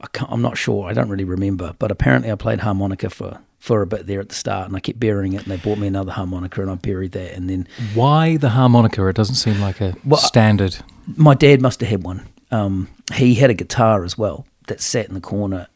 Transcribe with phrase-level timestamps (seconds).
[0.00, 0.88] I am not sure.
[0.88, 4.30] I don't really remember, but apparently I played harmonica for for a bit there at
[4.30, 6.76] the start, and I kept burying it, and they bought me another harmonica, and I
[6.76, 9.06] buried that, and then why the harmonica?
[9.06, 10.78] It doesn't seem like a well, standard.
[11.16, 12.26] My dad must have had one.
[12.50, 15.68] Um, he had a guitar as well that sat in the corner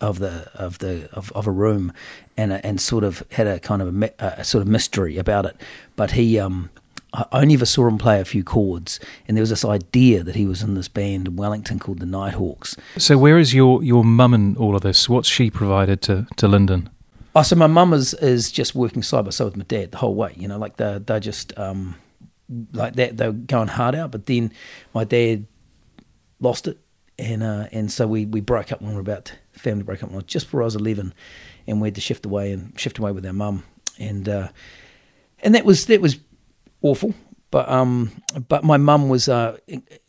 [0.00, 1.92] of the of the of, of a room,
[2.36, 5.56] and and sort of had a kind of a, a sort of mystery about it.
[5.96, 6.70] But he um,
[7.14, 10.34] I only ever saw him play a few chords, and there was this idea that
[10.34, 12.76] he was in this band in Wellington called the Nighthawks.
[12.96, 15.08] So, where is your your mum in all of this?
[15.08, 16.88] What's she provided to to Lyndon?
[17.34, 19.98] Oh, so my mum is is just working side by side with my dad the
[19.98, 20.34] whole way.
[20.36, 21.96] You know, like they they just um,
[22.72, 24.10] like that they're going hard out.
[24.10, 24.52] But then
[24.94, 25.46] my dad
[26.40, 26.78] lost it,
[27.18, 30.08] and uh, and so we we broke up when we were about family broke up
[30.08, 31.12] when I was just before I was eleven,
[31.66, 33.64] and we had to shift away and shift away with our mum,
[33.98, 34.48] and uh,
[35.42, 36.18] and that was that was
[36.82, 37.14] awful.
[37.50, 38.10] But um,
[38.48, 39.58] but my mum was uh,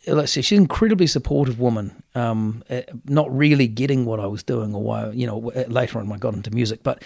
[0.07, 2.01] let's say she's an incredibly supportive woman.
[2.15, 6.11] Um, uh, not really getting what I was doing or why you know later on
[6.11, 7.03] I got into music, but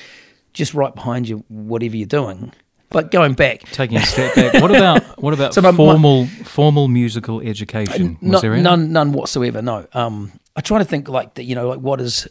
[0.54, 2.54] just right behind you, whatever you're doing.
[2.90, 6.30] But going back, taking a step back, what about what about so my, formal my,
[6.44, 8.18] formal musical education?
[8.22, 8.62] Was there any?
[8.62, 9.62] None, none whatsoever.
[9.62, 9.88] No.
[9.94, 11.44] Um, I try to think like that.
[11.44, 12.28] You know, like what is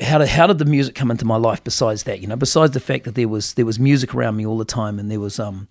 [0.00, 1.64] how did how did the music come into my life?
[1.64, 4.46] Besides that, you know, besides the fact that there was there was music around me
[4.46, 5.68] all the time, and there was um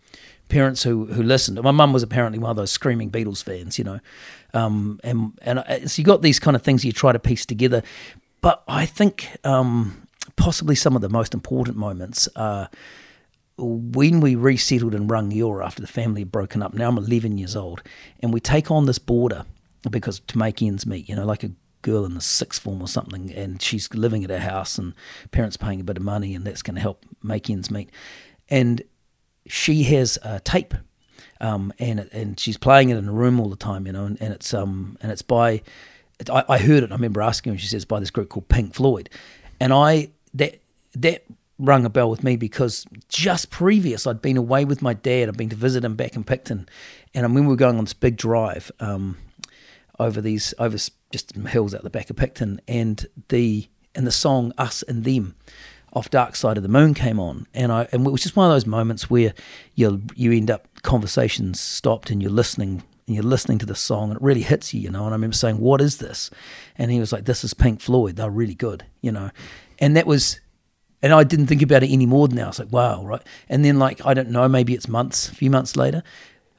[0.50, 1.62] parents who who listened.
[1.62, 4.00] My mum was apparently one of those screaming Beatles fans, you know,
[4.54, 7.46] um, and and uh, so you got these kind of things you try to piece
[7.46, 7.82] together.
[8.42, 12.70] But I think um, possibly some of the most important moments are
[13.58, 16.74] when we resettled in Rangiora after the family had broken up.
[16.74, 17.82] Now I'm 11 years old,
[18.22, 19.46] and we take on this border
[19.90, 22.88] because to make ends meet, you know, like a girl in the sixth form or
[22.88, 24.94] something, and she's living at her house, and
[25.32, 27.90] parents paying a bit of money, and that's going to help make ends meet.
[28.50, 28.82] And
[29.50, 30.76] she has a tape,
[31.42, 34.22] um, and and she's playing it in a room all the time, you know, and,
[34.22, 35.62] and it's um and it's by,
[36.32, 36.92] I, I heard it.
[36.92, 39.10] I remember asking her, she says by this group called Pink Floyd,
[39.60, 40.60] and I that
[40.96, 41.24] that
[41.58, 45.28] rung a bell with me because just previous I'd been away with my dad.
[45.28, 46.70] I'd been to visit him back in Picton,
[47.14, 49.18] and when we were going on this big drive um,
[49.98, 50.78] over these over
[51.12, 55.36] just hills out the back of Picton, and the and the song Us and Them
[55.94, 58.50] off Dark Side of the Moon came on, and I and it was just one
[58.50, 59.34] of those moments where
[59.76, 64.10] you you end up conversations stopped and you're listening and you're listening to the song
[64.10, 65.06] and it really hits you, you know.
[65.06, 66.30] And I remember saying, "What is this?"
[66.78, 68.16] And he was like, "This is Pink Floyd.
[68.16, 69.32] They're really good," you know.
[69.80, 70.40] And that was,
[71.02, 72.46] and I didn't think about it any more than that.
[72.46, 75.36] I was like, "Wow, right." And then like I don't know, maybe it's months, a
[75.36, 76.04] few months later,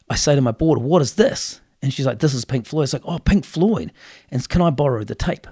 [0.08, 2.84] I say to my daughter, "What is this?" And she's like, "This is Pink Floyd."
[2.84, 3.92] It's like, "Oh, Pink Floyd,"
[4.30, 5.46] and can I borrow the tape?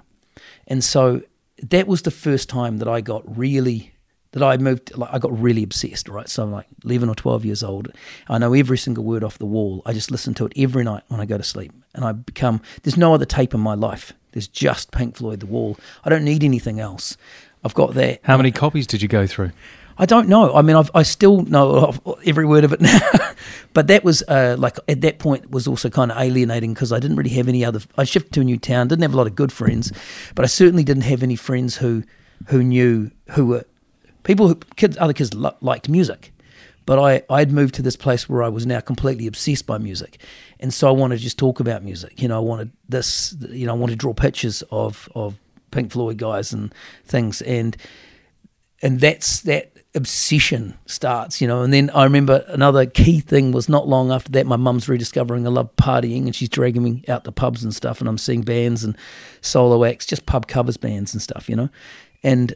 [0.66, 1.22] And so
[1.62, 3.93] that was the first time that I got really
[4.32, 6.28] that I moved like I got really obsessed, right?
[6.28, 7.88] So I'm like 11 or 12 years old.
[8.28, 9.82] I know every single word off the wall.
[9.87, 11.72] I just listen to it every night when I go to sleep.
[11.94, 14.12] And I become there's no other tape in my life.
[14.32, 15.78] There's just Pink Floyd The Wall.
[16.05, 17.16] I don't need anything else.
[17.64, 18.20] I've got that.
[18.22, 19.52] How many copies did you go through?
[20.00, 20.54] I don't know.
[20.54, 21.92] I mean, I've, i still know
[22.24, 23.00] every word of it now,
[23.74, 27.00] but that was uh, like at that point was also kind of alienating because I
[27.00, 27.80] didn't really have any other.
[27.96, 29.92] I shifted to a new town, didn't have a lot of good friends,
[30.36, 32.04] but I certainly didn't have any friends who
[32.46, 33.64] who knew who were
[34.22, 36.32] people who kids other kids lo- liked music,
[36.86, 40.22] But I, I'd moved to this place where I was now completely obsessed by music.
[40.60, 42.22] And so I wanted to just talk about music.
[42.22, 45.38] You know, I wanted this, you know, I wanted to draw pictures of, of
[45.70, 46.72] Pink Floyd guys and
[47.04, 47.42] things.
[47.42, 47.76] And,
[48.80, 51.62] and that's that obsession starts, you know.
[51.62, 55.46] And then I remember another key thing was not long after that, my mum's rediscovering
[55.46, 58.00] I love partying and she's dragging me out to pubs and stuff.
[58.00, 58.96] And I'm seeing bands and
[59.42, 61.68] solo acts, just pub covers bands and stuff, you know.
[62.22, 62.54] And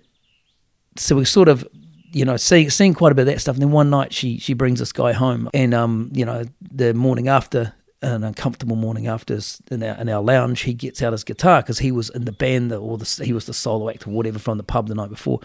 [0.97, 1.69] so we sort of
[2.13, 3.57] you know, seeing seeing quite a bit of that stuff.
[3.57, 6.95] And then one night she she brings this guy home, and um, you know, the
[6.95, 7.73] morning after,
[8.03, 9.39] an uncomfortable morning after
[9.71, 12.33] in our, in our lounge, he gets out his guitar because he was in the
[12.33, 15.11] band or the, he was the solo act or whatever from the pub the night
[15.11, 15.41] before,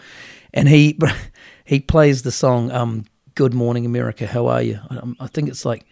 [0.52, 0.98] and he
[1.64, 5.64] he plays the song um, "Good Morning America, How Are You?" I, I think it's
[5.64, 5.86] like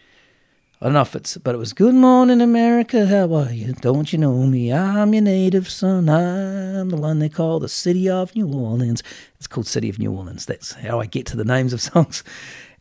[0.78, 3.72] I don't know if it's, but it was Good Morning America, how are you?
[3.72, 4.70] Don't you know me?
[4.74, 6.10] I'm your native son.
[6.10, 9.02] I'm the one they call the City of New Orleans.
[9.38, 10.44] It's called City of New Orleans.
[10.44, 12.22] That's how I get to the names of songs.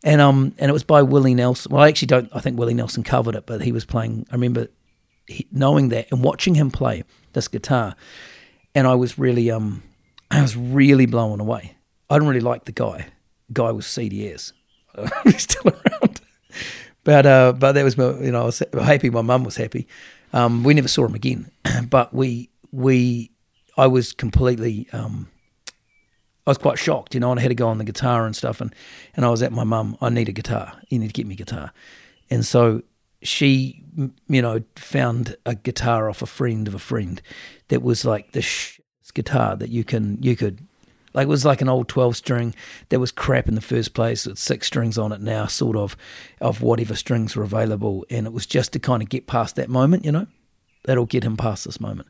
[0.06, 1.74] And um, and it was by Willie Nelson.
[1.74, 2.30] Well, I actually don't.
[2.32, 4.28] I think Willie Nelson covered it, but he was playing.
[4.30, 4.68] I remember
[5.26, 7.04] he, knowing that and watching him play
[7.34, 7.96] this guitar,
[8.76, 9.82] and I was really um,
[10.32, 11.76] I was really blown away.
[12.08, 13.08] I didn't really like the guy.
[13.48, 14.54] The guy was CDS.
[15.24, 16.22] He's still around.
[17.04, 19.10] But uh, but that was my, you know I was happy.
[19.10, 19.88] My mum was happy.
[20.34, 21.50] Um, we never saw him again,
[21.90, 23.32] but we we
[23.76, 25.30] I was completely um,
[26.48, 28.36] I was quite shocked, you know, and I had to go on the guitar and
[28.36, 28.74] stuff, and
[29.16, 29.98] and I was at my mum.
[30.02, 30.74] I need a guitar.
[30.90, 31.72] You need to get me a guitar,
[32.30, 32.84] and so
[33.22, 33.84] she
[34.28, 37.22] you know found a guitar off a friend of a friend
[37.70, 38.46] that was like the
[39.14, 40.60] guitar that you can you could
[41.16, 42.54] like it was like an old 12 string
[42.90, 44.28] that was crap in the first place.
[44.28, 45.96] It's six strings on it now, sort of,
[46.42, 48.06] of whatever strings were available.
[48.10, 50.28] And it was just to kind of get past that moment, you know?
[50.84, 52.10] That'll get him past this moment.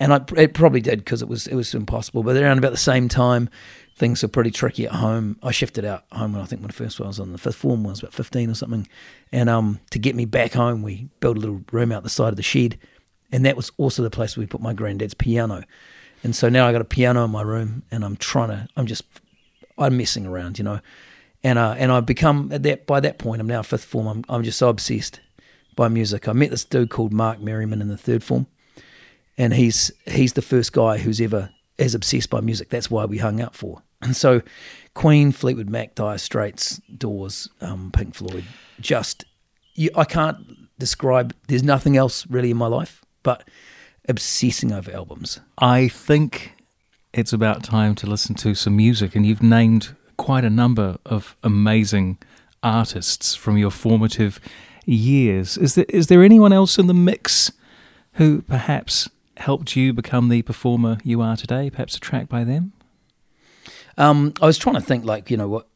[0.00, 2.22] And I, it probably did because it was it was impossible.
[2.22, 3.48] But around about the same time,
[3.96, 5.38] things were pretty tricky at home.
[5.42, 7.56] I shifted out home when I think when the first one was on the fifth
[7.56, 8.88] form I was about fifteen or something.
[9.30, 12.30] And um, to get me back home, we built a little room out the side
[12.30, 12.78] of the shed,
[13.30, 15.62] and that was also the place where we put my granddad's piano.
[16.24, 18.68] And so now I got a piano in my room, and I'm trying to.
[18.76, 19.04] I'm just.
[19.78, 20.80] I'm messing around, you know,
[21.42, 23.40] and uh, and I've become at that by that point.
[23.40, 24.06] I'm now fifth form.
[24.06, 25.20] I'm I'm just so obsessed
[25.76, 26.28] by music.
[26.28, 28.46] I met this dude called Mark Merriman in the third form,
[29.38, 32.68] and he's he's the first guy who's ever as obsessed by music.
[32.68, 33.82] That's why we hung out for.
[34.02, 34.42] And so,
[34.94, 38.44] Queen, Fleetwood Mac, Dire Straits, Doors, um, Pink Floyd,
[38.80, 39.24] just
[39.74, 40.38] you, I can't
[40.78, 41.34] describe.
[41.48, 43.46] There's nothing else really in my life, but
[44.08, 45.40] obsessing over albums.
[45.58, 46.54] I think
[47.12, 51.36] it's about time to listen to some music, and you've named quite a number of
[51.42, 52.18] amazing
[52.62, 54.40] artists from your formative
[54.86, 55.56] years.
[55.56, 57.52] Is there is there anyone else in the mix
[58.14, 59.08] who perhaps
[59.40, 61.70] helped you become the performer you are today?
[61.70, 62.72] Perhaps a track by them.
[63.98, 65.66] Um, I was trying to think, like you know what,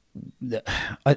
[1.05, 1.17] I,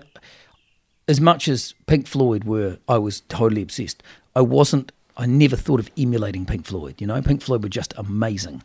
[1.07, 4.01] as much as Pink Floyd were, I was totally obsessed.
[4.35, 7.01] I wasn't I never thought of emulating Pink Floyd.
[7.01, 8.61] You know, Pink Floyd were just amazing.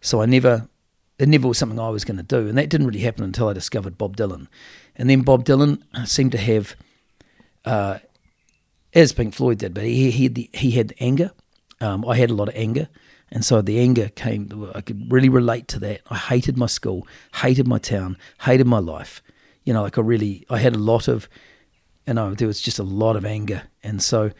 [0.00, 0.68] So I never,
[1.18, 2.48] it never was something I was going to do.
[2.48, 4.46] And that didn't really happen until I discovered Bob Dylan.
[4.94, 6.76] And then Bob Dylan seemed to have,
[7.64, 7.98] uh,
[8.94, 11.32] as Pink Floyd did, but he, he had the, he had anger.
[11.80, 12.88] Um, I had a lot of anger.
[13.30, 16.00] And so the anger came, I could really relate to that.
[16.10, 19.22] I hated my school, hated my town, hated my life.
[19.64, 21.28] You know, like I really, I had a lot of,
[22.06, 23.64] you know, there was just a lot of anger.
[23.82, 24.30] And so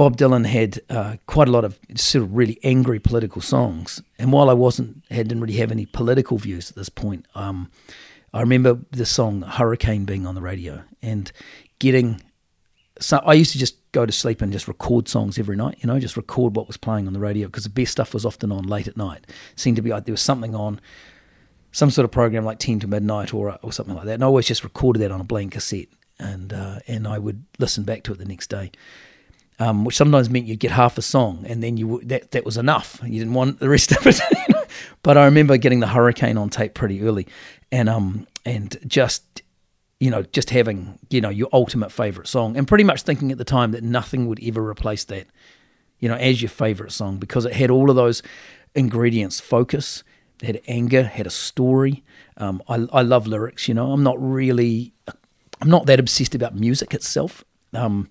[0.00, 4.32] Bob Dylan had uh, quite a lot of sort of really angry political songs, and
[4.32, 7.70] while I wasn't had didn't really have any political views at this point, um,
[8.32, 11.30] I remember the song Hurricane being on the radio and
[11.80, 12.22] getting.
[12.98, 15.86] So I used to just go to sleep and just record songs every night, you
[15.86, 18.52] know, just record what was playing on the radio because the best stuff was often
[18.52, 19.24] on late at night.
[19.28, 20.80] It seemed to be like there was something on,
[21.72, 24.26] some sort of program like Ten to Midnight or or something like that, and I
[24.26, 25.86] always just recorded that on a blank cassette,
[26.18, 28.72] and uh, and I would listen back to it the next day
[29.60, 32.56] um, which sometimes meant you'd get half a song and then you that that was
[32.56, 32.98] enough.
[33.04, 34.18] You didn't want the rest of it.
[35.02, 37.28] but I remember getting the Hurricane on tape pretty early,
[37.70, 39.42] and um and just
[40.00, 43.38] you know just having you know your ultimate favorite song, and pretty much thinking at
[43.38, 45.26] the time that nothing would ever replace that,
[46.00, 48.22] you know, as your favorite song because it had all of those
[48.74, 50.02] ingredients: focus,
[50.42, 52.02] had anger, had a story.
[52.36, 53.68] Um, I I love lyrics.
[53.68, 54.94] You know, I'm not really
[55.60, 57.44] I'm not that obsessed about music itself.
[57.74, 58.08] Um,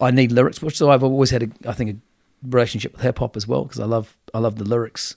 [0.00, 1.96] I need lyrics, which so I've always had, a, I think, a
[2.46, 5.16] relationship with hip hop as well because I love I love the lyrics,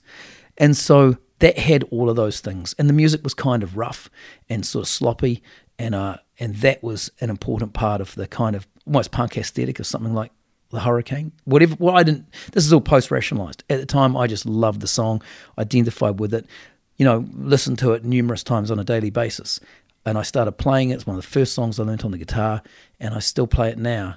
[0.58, 4.10] and so that had all of those things, and the music was kind of rough
[4.48, 5.42] and sort of sloppy,
[5.78, 9.78] and uh, and that was an important part of the kind of almost punk aesthetic
[9.78, 10.32] of something like
[10.70, 11.32] the Hurricane.
[11.44, 11.76] Whatever.
[11.78, 12.26] Well, I didn't.
[12.52, 13.64] This is all post rationalized.
[13.70, 15.22] At the time, I just loved the song,
[15.56, 16.46] identified with it,
[16.96, 19.60] you know, listened to it numerous times on a daily basis.
[20.04, 20.94] and I started playing it.
[20.94, 22.62] It's one of the first songs I learnt on the guitar,
[22.98, 24.16] and I still play it now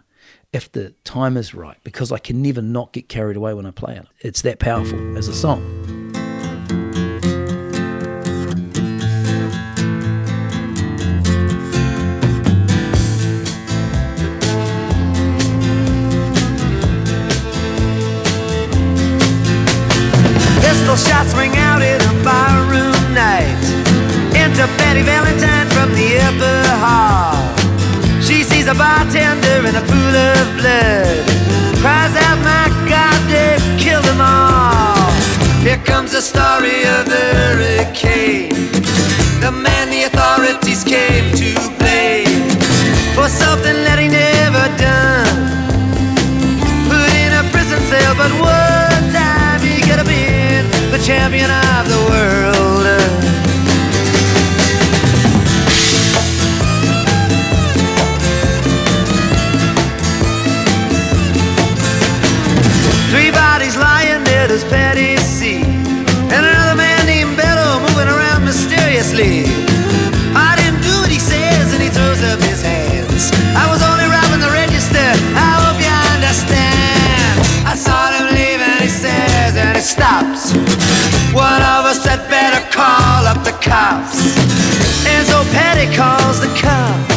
[0.54, 3.72] if the time is right because I can never not get carried away when I
[3.72, 4.06] play it.
[4.20, 6.01] It's that powerful as a song.
[24.92, 27.40] Betty Valentine from the upper hall.
[28.22, 31.24] She sees a bartender in a pool of blood.
[31.80, 35.10] Cries out, my God, they killed them all.
[35.64, 38.52] Here comes the story of the hurricane.
[39.40, 42.52] The man the authorities came to blame
[43.16, 45.40] for something that he never done.
[46.92, 51.88] Put in a prison cell, but one time he could have been the champion of
[51.88, 52.61] the world.
[79.82, 80.54] He stops.
[81.34, 84.38] One of us had better call up the cops.
[85.08, 87.11] And so Patty calls the cops.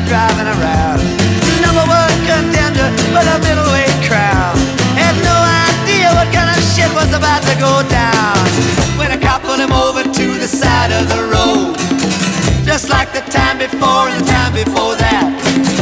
[0.00, 1.00] Friends driving around.
[1.62, 4.56] Number one contender for the middleweight crown.
[4.96, 5.36] Had no
[5.68, 8.36] idea what kind of shit was about to go down.
[8.98, 11.76] When a cop pulled him over to the side of the road.
[12.64, 15.26] Just like the time before and the time before that.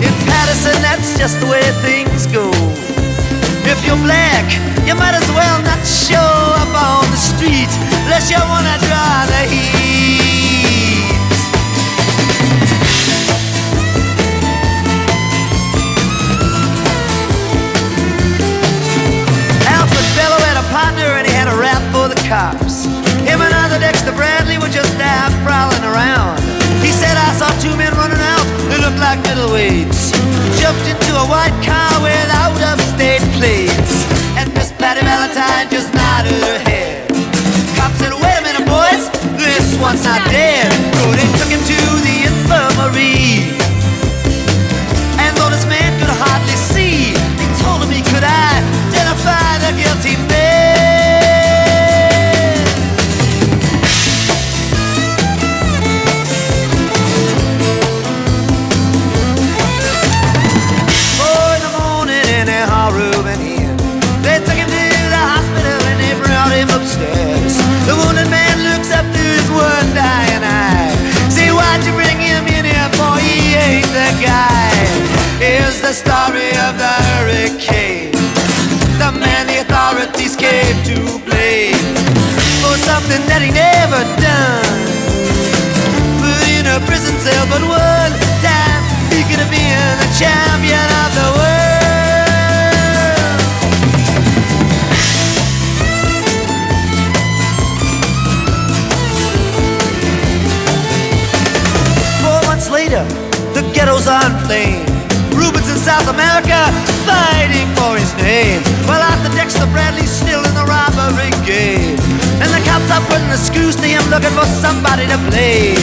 [0.03, 2.51] In Patterson, that's just the way things go.
[3.69, 4.47] If you're black,
[4.87, 6.31] you might as well not show
[6.63, 7.71] up on the street
[8.07, 9.88] unless you wanna draw the heat.
[29.01, 30.13] Like middleweights.
[30.61, 34.05] Jumped into a white car with out of state plates.
[34.37, 37.09] And Miss Patty Valentine just nodded her head.
[37.77, 40.71] Cop said, wait a minute, boys, this one's not dead.
[40.99, 43.38] So they took him to the infirmary.
[71.69, 73.13] Why'd you bring him in here for?
[73.21, 74.73] He ain't the guy.
[75.37, 78.13] Here's the story of the hurricane.
[78.97, 80.97] The man the authorities came to
[81.29, 81.77] blame
[82.65, 84.81] for something that he never done
[86.25, 88.83] put in a prison cell, but one time
[89.13, 91.78] he could have been the champion of the world.
[102.89, 103.05] Later,
[103.53, 104.85] the ghetto's on flame.
[105.37, 106.57] Rubens in South America
[107.05, 108.61] fighting for his name.
[108.89, 112.01] While Arthur Dexter Bradley's still in the robbery game.
[112.41, 115.77] And the cops are putting the screws to him looking for somebody to blame.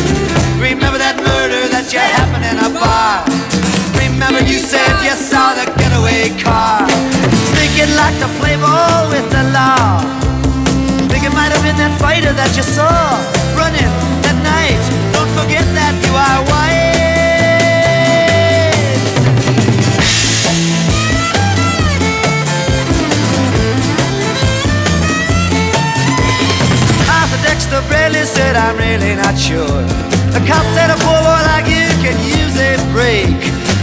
[0.58, 3.22] Remember that murder that you happened in a bar.
[4.02, 6.90] Remember you said you saw the getaway car.
[7.54, 10.02] Think you'd like to play ball with the law.
[11.12, 12.90] Think it might have been that fighter that you saw
[13.54, 13.94] running
[14.26, 14.82] that night.
[15.14, 16.55] Don't forget that you are
[27.56, 29.80] Dexter Bradley said, I'm really not sure.
[30.36, 33.32] The cop said a poor boy like you can use a break.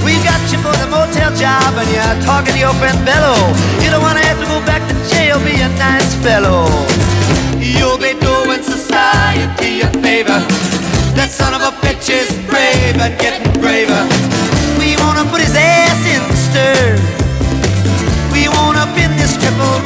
[0.05, 3.33] We got you for the motel job and you're talking to your friend Bello.
[3.81, 6.69] You don't want to have to go back to jail, be a nice fellow.
[7.57, 10.37] You'll be doing society a favor.
[11.17, 14.05] That son of a bitch is brave and getting braver.
[14.77, 17.01] We wanna put his ass in the stir.
[18.37, 19.81] We wanna pin this triple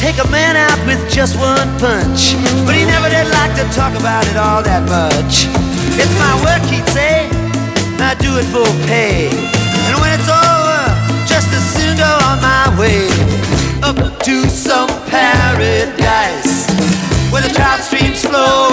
[0.00, 2.34] take a man out with just one punch.
[2.64, 5.44] But he never did like to talk about it all that much.
[6.00, 7.28] It's my work, he'd say,
[8.00, 9.28] I do it for pay.
[9.86, 10.82] And when it's over,
[11.28, 13.06] just as soon go on my way.
[13.84, 16.66] Up to some paradise
[17.30, 18.69] where the trout streams flow.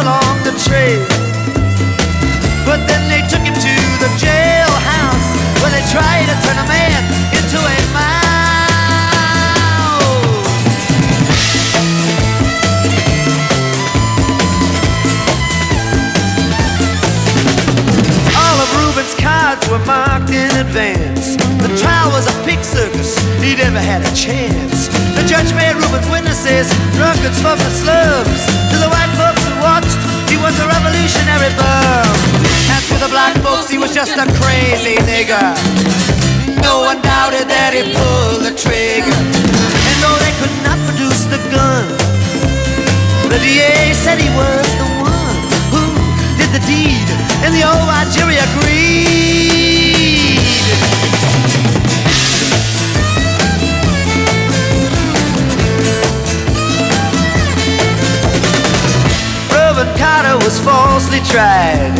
[0.00, 1.04] Along the trail.
[2.64, 5.28] But then they took him to the jailhouse
[5.60, 7.00] where they tried to turn a man
[7.36, 8.20] into a mouse.
[18.40, 21.36] All of Reuben's cards were marked in advance.
[21.60, 24.88] The trial was a pig circus, he never had a chance.
[25.16, 28.59] The judge made Reuben's witnesses drunkards from the slums.
[30.60, 32.06] A revolutionary bum.
[32.72, 35.48] And to the black folks, he was just a crazy nigger.
[36.60, 39.20] No one doubted that he pulled the trigger.
[39.88, 41.88] And though they could not produce the gun,
[43.32, 45.38] the DA said he was the one
[45.72, 45.84] who
[46.36, 47.08] did the deed,
[47.44, 49.59] and the old jury agreed.
[59.96, 61.92] Carter was falsely tried.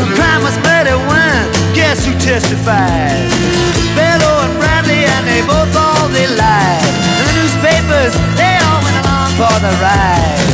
[0.00, 1.44] The crime was murder one.
[1.76, 3.28] Guess who testified?
[3.92, 6.92] Bello and Bradley, and they both all they lied.
[7.20, 10.48] The newspapers, they all went along for the ride.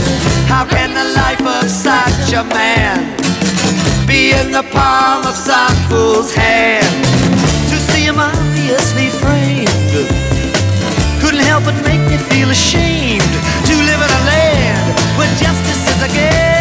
[0.50, 3.14] How can the life of such a man
[4.06, 6.86] be in the palm of some fool's hand?
[7.70, 9.72] To see him obviously framed
[11.22, 13.22] couldn't help but make me feel ashamed
[13.70, 16.51] to live in a land where justice is a game.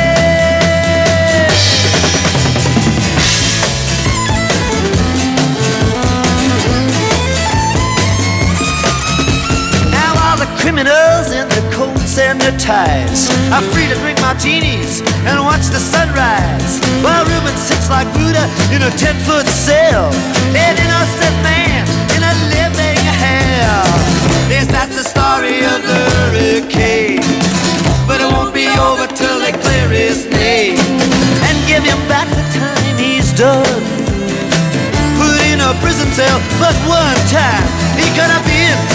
[10.61, 15.81] Criminals in their coats and their ties are free to drink martinis and watch the
[15.81, 16.77] sunrise.
[17.01, 20.13] While Reuben sits like Buddha in a ten-foot cell,
[20.53, 21.81] an innocent man
[22.13, 23.89] in a living hell.
[24.53, 27.25] Yes, that's the story of the hurricane.
[28.05, 30.77] But it won't be over till they clear his name
[31.47, 34.01] and give him back the time he's done
[35.21, 37.65] put in a prison cell but one time.
[37.97, 38.50] He have been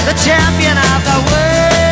[0.07, 1.86] the champion of the world.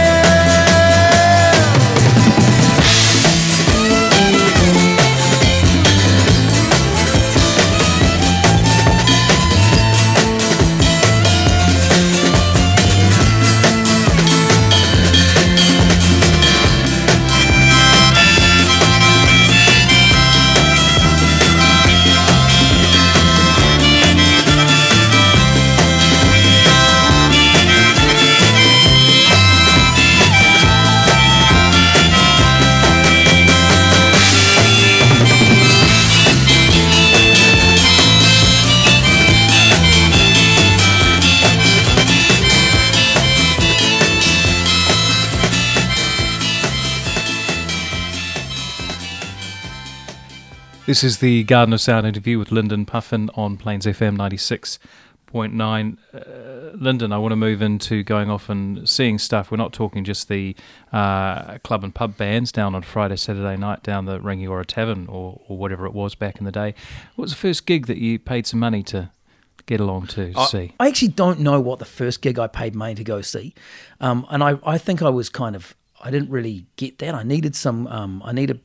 [50.94, 55.98] This is the Garden of Sound interview with Lyndon Puffin on Plains FM 96.9.
[56.14, 59.50] Uh, Lyndon, I want to move into going off and seeing stuff.
[59.50, 60.54] We're not talking just the
[60.92, 65.40] uh, club and pub bands down on Friday, Saturday night down the Rangiora Tavern or,
[65.48, 66.76] or whatever it was back in the day.
[67.16, 69.11] What was the first gig that you paid some money to
[69.66, 70.74] get along to see?
[70.78, 73.52] I actually don't know what the first gig I paid money to go see,
[73.98, 77.16] um, and I, I think I was kind of I didn't really get that.
[77.16, 77.88] I needed some.
[77.88, 78.61] Um, I needed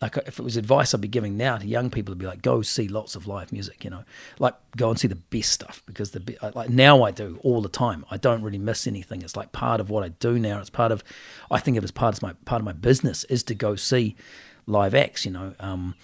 [0.00, 2.42] like if it was advice I'd be giving now to young people, it'd be like
[2.42, 3.84] go see lots of live music.
[3.84, 4.04] You know,
[4.38, 7.60] like go and see the best stuff because the be- like now I do all
[7.60, 8.04] the time.
[8.10, 9.22] I don't really miss anything.
[9.22, 10.60] It's like part of what I do now.
[10.60, 11.04] It's part of
[11.50, 13.76] I think of it as part of my part of my business is to go
[13.76, 14.16] see
[14.66, 15.24] live acts.
[15.24, 15.94] You know, um,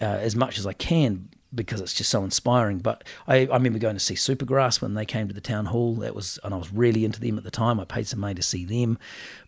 [0.00, 2.78] uh, as much as I can because it's just so inspiring.
[2.78, 5.94] But I, I remember going to see Supergrass when they came to the town hall.
[5.96, 7.80] That was, and I was really into them at the time.
[7.80, 8.98] I paid some money to see them.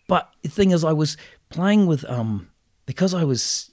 [0.07, 1.17] But the thing is, I was
[1.51, 2.49] playing with, um,
[2.87, 3.71] because I was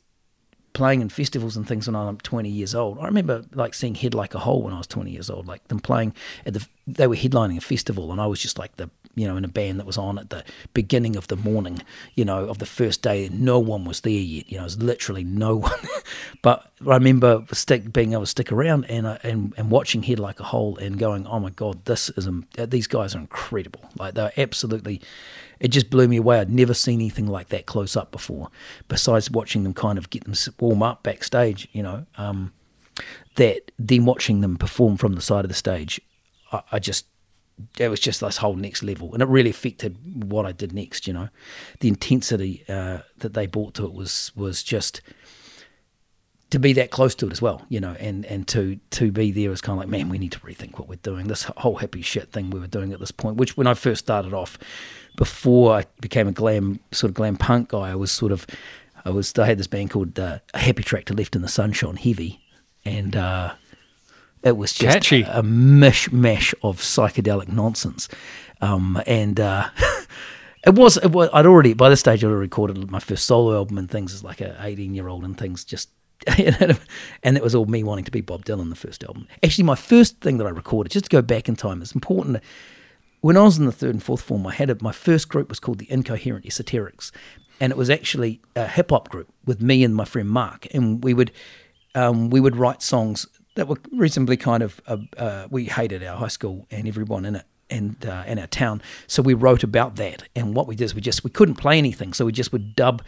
[0.75, 2.99] playing in festivals and things when I'm 20 years old.
[2.99, 5.65] I remember like seeing Head Like a Hole when I was 20 years old, like
[5.69, 6.13] them playing
[6.45, 9.37] at the, they were headlining a festival and I was just like the, you know,
[9.37, 11.81] in a band that was on at the beginning of the morning,
[12.13, 13.25] you know, of the first day.
[13.25, 15.79] and No one was there yet, you know, it was literally no one.
[16.41, 20.19] but I remember stick, being able to stick around and, uh, and, and watching Head
[20.19, 23.89] Like a Hole and going, oh my God, this is, these guys are incredible.
[23.97, 25.01] Like they're absolutely,
[25.59, 26.39] it just blew me away.
[26.39, 28.49] I'd never seen anything like that close up before.
[28.87, 32.53] Besides watching them kind of get them warm up backstage, you know, um,
[33.35, 35.99] that then watching them perform from the side of the stage,
[36.51, 37.07] I, I just
[37.79, 41.07] it was just this whole next level, and it really affected what I did next.
[41.07, 41.29] You know,
[41.79, 45.01] the intensity uh, that they brought to it was was just
[46.51, 49.31] to be that close to it as well, you know, and, and to to be
[49.31, 51.27] there was kind of like, man, we need to rethink what we're doing.
[51.27, 54.05] This whole hippie shit thing we were doing at this point, which when I first
[54.05, 54.57] started off,
[55.15, 58.45] before I became a glam sort of glam punk guy, I was sort of
[59.03, 62.41] I was I had this band called uh, Happy Tractor Left in the Sunshine Heavy,
[62.83, 63.53] and uh,
[64.43, 65.21] it was just Catchy.
[65.23, 68.07] a, a mishmash of psychedelic nonsense,
[68.61, 69.39] um, and.
[69.39, 69.69] Uh,
[70.65, 71.29] It was, it was.
[71.31, 74.23] I'd already by this stage I'd already recorded my first solo album and things as
[74.23, 75.89] like a 18 year old and things just,
[76.27, 79.27] and it was all me wanting to be Bob Dylan the first album.
[79.43, 82.41] Actually, my first thing that I recorded, just to go back in time, it's important.
[83.25, 85.49] When I was in the third and fourth form, I had a, my first group
[85.49, 87.09] was called the Incoherent Esoterics,
[87.59, 91.03] and it was actually a hip hop group with me and my friend Mark, and
[91.03, 91.31] we would
[91.95, 96.17] um, we would write songs that were reasonably kind of uh, uh, we hated our
[96.17, 99.95] high school and everyone in it and uh, in our town, so we wrote about
[99.95, 100.29] that.
[100.35, 102.75] And what we did is we just we couldn't play anything, so we just would
[102.75, 103.01] dub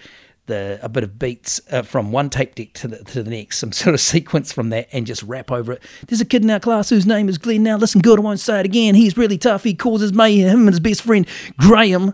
[0.48, 3.60] the a bit of beats uh, from one tape deck to the, to the next,
[3.60, 5.84] some sort of sequence from that, and just rap over it.
[6.08, 7.64] There's a kid in our class whose name is Glenn.
[7.64, 8.96] Now listen good, I won't say it again.
[8.96, 9.64] He's really tough.
[9.64, 10.48] He causes mayhem.
[10.48, 12.14] Him and his best friend Graham.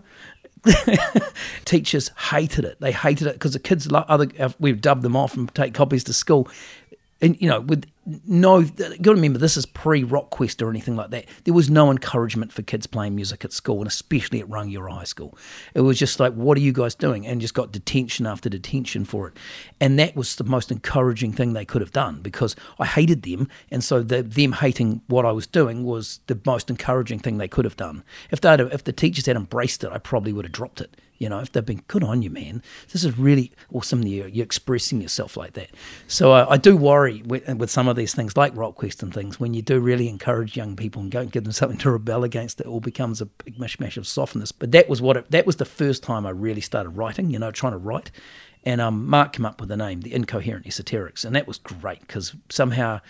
[1.64, 2.80] Teachers hated it.
[2.80, 6.04] They hated it because the kids, other uh, we've dubbed them off and take copies
[6.04, 6.48] to school,
[7.24, 7.86] and you know with
[8.26, 11.24] no, you got to remember this is pre Rock Quest or anything like that.
[11.44, 15.04] There was no encouragement for kids playing music at school, and especially at Rangiora High
[15.04, 15.38] School.
[15.72, 17.26] It was just like, what are you guys doing?
[17.26, 19.38] And just got detention after detention for it.
[19.80, 23.48] And that was the most encouraging thing they could have done because I hated them,
[23.70, 27.48] and so the, them hating what I was doing was the most encouraging thing they
[27.48, 28.04] could have done.
[28.30, 30.94] If they if the teachers had embraced it, I probably would have dropped it.
[31.18, 34.02] You know, if they've been good on you, man, this is really awesome.
[34.02, 35.70] You're, you're expressing yourself like that.
[36.08, 39.14] So uh, I do worry with, with some of these things, like Rock Quest and
[39.14, 41.90] things, when you do really encourage young people and go and give them something to
[41.90, 44.52] rebel against, it all becomes a big mishmash of softness.
[44.52, 47.30] But that was what it, that was the first time I really started writing.
[47.30, 48.10] You know, trying to write.
[48.64, 52.00] And um, Mark came up with the name, the Incoherent Esoterics, and that was great
[52.00, 53.00] because somehow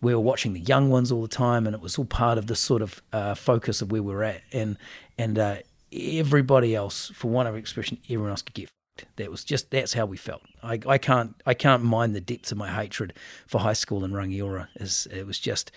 [0.00, 2.46] we were watching the young ones all the time, and it was all part of
[2.46, 4.76] this sort of uh, focus of where we were at, and
[5.18, 5.56] and uh,
[5.94, 8.68] everybody else, for want of expression, everyone else could get.
[8.68, 9.16] fucked.
[9.16, 10.42] That was just that's how we felt.
[10.62, 13.12] I, I can't I can't mind the depths of my hatred
[13.46, 14.68] for high school and Rangiora.
[14.76, 15.72] Is it was just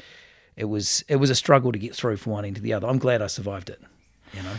[0.55, 2.87] it was it was a struggle to get through from one end to the other.
[2.87, 3.81] I'm glad I survived it.
[4.33, 4.55] You know.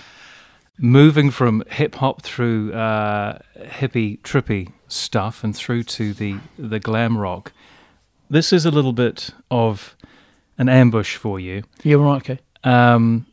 [0.79, 7.16] moving from hip hop through uh, hippie trippy stuff and through to the the glam
[7.18, 7.53] rock.
[8.31, 9.97] This is a little bit of
[10.59, 11.62] an ambush for you.
[11.83, 11.97] Yeah.
[11.97, 12.16] Right.
[12.16, 12.38] Okay.
[12.64, 13.27] Um,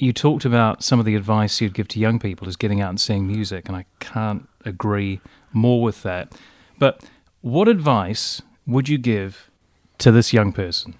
[0.00, 2.88] you talked about some of the advice you'd give to young people is getting out
[2.88, 5.20] and seeing music, and I can't agree
[5.52, 6.32] more with that.
[6.78, 7.04] But
[7.42, 9.50] what advice would you give
[9.98, 10.94] to this young person?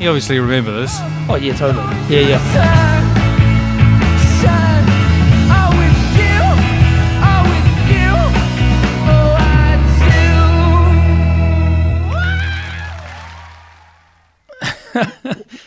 [0.00, 0.96] You obviously remember this.
[1.28, 1.84] Oh yeah, totally.
[2.08, 3.01] Yeah, yeah.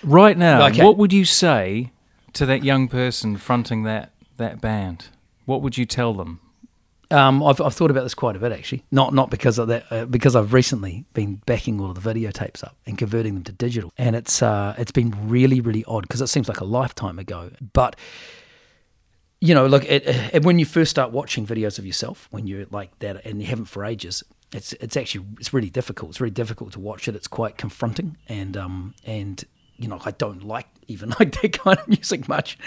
[0.04, 0.84] Right now, Okay.
[0.84, 1.92] what would you say
[2.34, 5.08] to that young person fronting that, that band?
[5.46, 6.40] What would you tell them?
[7.12, 8.84] Um, I've, I've thought about this quite a bit actually.
[8.92, 12.64] Not not because of that, uh, because I've recently been backing all of the videotapes
[12.64, 16.20] up and converting them to digital, and it's uh, it's been really really odd because
[16.22, 17.52] it seems like a lifetime ago.
[17.74, 17.96] But
[19.40, 22.66] you know, look, it, it, when you first start watching videos of yourself, when you're
[22.72, 26.12] like that, and you haven't for ages, it's it's actually it's really difficult.
[26.12, 27.16] It's really difficult to watch it.
[27.16, 29.44] It's quite confronting, and um and
[29.78, 32.58] you know I don't like even like that kind of music much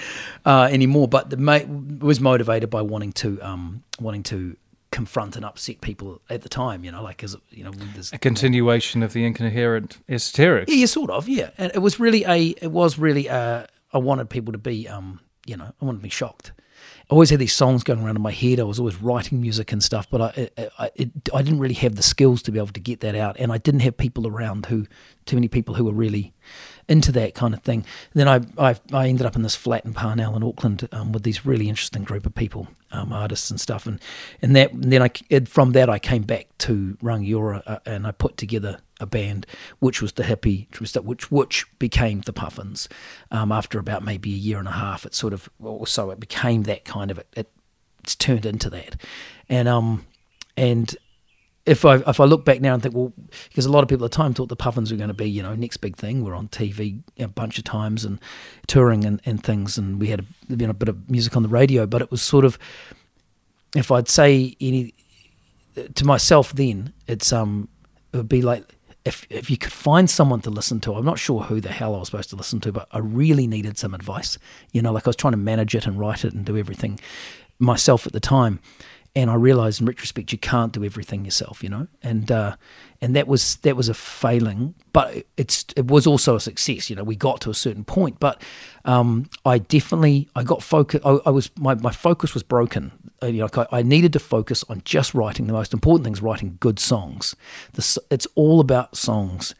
[0.44, 1.08] uh, anymore.
[1.08, 1.60] But the ma-
[2.00, 4.56] was motivated by wanting to um wanting to
[4.90, 6.84] confront and upset people at the time.
[6.84, 10.68] You know, like as you know, there's A continuation of the incoherent esoteric.
[10.68, 11.50] yeah, yeah, sort of, yeah.
[11.58, 15.20] And it was really a, it was really uh, I wanted people to be, um,
[15.46, 16.52] you know, I wanted to be shocked.
[17.10, 18.60] I always had these songs going around in my head.
[18.60, 20.90] I was always writing music and stuff, but I, I,
[21.32, 23.56] I, didn't really have the skills to be able to get that out, and I
[23.56, 24.86] didn't have people around who,
[25.24, 26.34] too many people who were really
[26.86, 27.86] into that kind of thing.
[28.12, 31.22] Then I, I, I ended up in this flat in Parnell in Auckland um, with
[31.22, 34.00] these really interesting group of people, um, artists and stuff, and
[34.42, 35.10] and that and then I
[35.46, 39.46] from that I came back to Rangiora uh, and I put together a band
[39.78, 40.66] which was the hippie
[41.04, 42.88] which which became the Puffins.
[43.30, 46.20] Um, after about maybe a year and a half, it sort of or so it
[46.20, 47.52] became that kind of it, it
[48.02, 48.96] it's turned into that,
[49.48, 50.06] and um
[50.56, 50.96] and
[51.68, 53.12] if I if I look back now and think, well,
[53.48, 55.28] because a lot of people at the time thought the Puffins were going to be,
[55.28, 56.24] you know, next big thing.
[56.24, 58.18] We're on TV a bunch of times and
[58.66, 61.48] touring and, and things, and we had a, been a bit of music on the
[61.48, 62.58] radio, but it was sort of,
[63.76, 64.94] if I'd say any
[65.94, 67.68] to myself then, it's um,
[68.14, 68.64] it would be like
[69.08, 71.94] if if you could find someone to listen to, I'm not sure who the hell
[71.96, 74.38] I was supposed to listen to, but I really needed some advice.
[74.72, 77.00] You know, like I was trying to manage it and write it and do everything
[77.58, 78.60] myself at the time,
[79.14, 81.62] and I realized in retrospect you can't do everything yourself.
[81.62, 82.56] You know, and uh,
[83.00, 86.90] and that was that was a failing, but it's it was also a success.
[86.90, 88.42] You know, we got to a certain point, but
[88.84, 91.00] um, I definitely I got focus.
[91.04, 92.92] I, I was my, my focus was broken.
[93.22, 96.22] Uh, you know, I, I needed to focus on just writing the most important things,
[96.22, 97.34] writing good songs.
[97.72, 99.54] The, it's all about songs,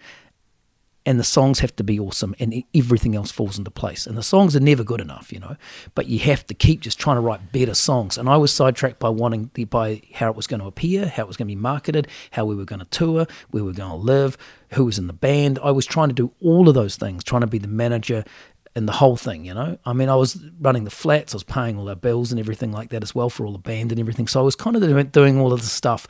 [1.09, 4.07] and the songs have to be awesome, and everything else falls into place.
[4.07, 5.57] And the songs are never good enough, you know.
[5.95, 8.19] But you have to keep just trying to write better songs.
[8.19, 11.23] And I was sidetracked by wanting the, by how it was going to appear, how
[11.23, 13.73] it was going to be marketed, how we were going to tour, where we were
[13.73, 14.37] going to live,
[14.73, 15.59] who was in the band.
[15.65, 18.23] I was trying to do all of those things, trying to be the manager
[18.77, 19.79] and the whole thing, you know.
[19.87, 22.71] I mean, I was running the flats, I was paying all our bills and everything
[22.71, 24.29] like that as well for all the band and everything.
[24.29, 26.07] So I was kind of doing all of the stuff.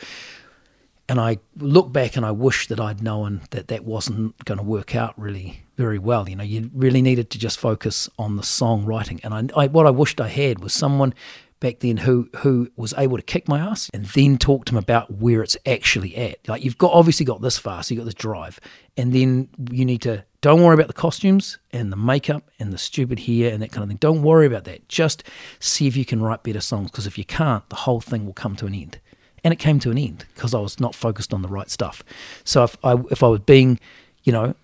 [1.09, 4.65] And I look back and I wish that I'd known that that wasn't going to
[4.65, 6.29] work out really very well.
[6.29, 9.21] You know, you really needed to just focus on the songwriting.
[9.25, 11.15] And I, I what I wished I had was someone
[11.61, 14.79] back then who who was able to kick my ass and then talk to him
[14.79, 16.47] about where it's actually at.
[16.47, 18.61] Like you've got obviously got this far, so you got this drive,
[18.97, 22.79] and then you need to don't worry about the costumes and the makeup and the
[22.79, 23.99] stupid hair and that kind of thing.
[23.99, 24.89] Don't worry about that.
[24.89, 25.25] Just
[25.59, 28.35] see if you can write better songs because if you can't, the whole thing will
[28.35, 29.01] come to an end.
[29.45, 32.03] And it came to an end because I was not focused on the right stuff.
[32.45, 33.79] So if I if I was being,
[34.25, 34.55] you know,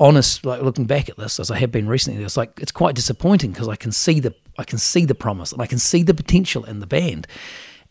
[0.00, 2.94] honest, like looking back at this as I have been recently, it's like it's quite
[2.94, 6.02] disappointing because I can see the I can see the promise and I can see
[6.02, 7.26] the potential in the band,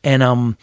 [0.03, 0.57] and um,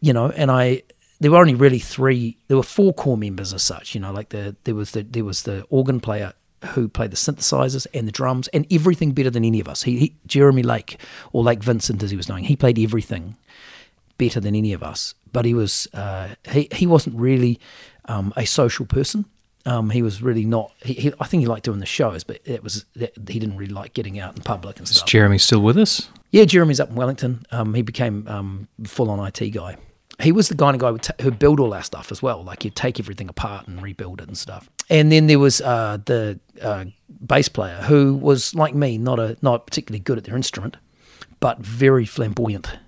[0.00, 0.82] you know, and I
[1.20, 2.36] there were only really three.
[2.48, 3.94] There were four core members as such.
[3.94, 6.32] You know, like the there was the there was the organ player
[6.74, 9.82] who played the synthesizers and the drums and everything better than any of us.
[9.82, 10.98] He, he Jeremy Lake
[11.32, 12.44] or Lake Vincent as he was known.
[12.44, 13.36] He played everything
[14.18, 15.14] better than any of us.
[15.32, 17.60] But he was uh, he he wasn't really
[18.06, 19.26] um, a social person.
[19.66, 20.72] Um, he was really not.
[20.82, 23.56] He, he, I think he liked doing the shows, but it was that he didn't
[23.56, 25.08] really like getting out in public and Is stuff.
[25.08, 26.08] Jeremy still with us?
[26.30, 27.44] Yeah, Jeremy's up in Wellington.
[27.50, 29.76] Um, he became um, full on IT guy.
[30.20, 32.42] He was the kind of guy who, ta- who built all our stuff as well.
[32.44, 34.70] Like he'd take everything apart and rebuild it and stuff.
[34.88, 36.86] And then there was uh, the uh,
[37.20, 40.76] bass player who was like me, not a not particularly good at their instrument,
[41.40, 42.78] but very flamboyant,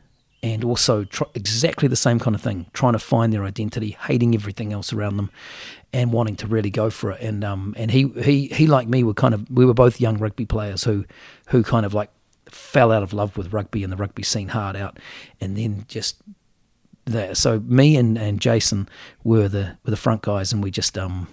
[0.43, 4.35] and also tr- exactly the same kind of thing, trying to find their identity, hating
[4.35, 5.31] everything else around them,
[5.93, 7.21] and wanting to really go for it.
[7.21, 10.19] And um, and he he he like me were kind of we were both young
[10.19, 11.05] rugby players who
[11.49, 12.11] who kind of like
[12.51, 14.99] fell out of love with rugby and the rugby scene hard out,
[15.41, 16.17] and then just
[17.05, 17.35] there.
[17.35, 18.89] So me and, and Jason
[19.25, 21.29] were the were the front guys, and we just um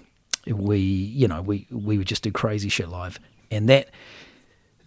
[0.47, 3.19] we you know we we would just do crazy shit live,
[3.51, 3.89] and that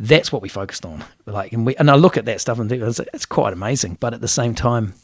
[0.00, 1.04] that's what we focused on.
[1.26, 3.98] Like, and we and I look at that stuff and think it's, it's quite amazing,
[4.00, 4.94] but at the same time,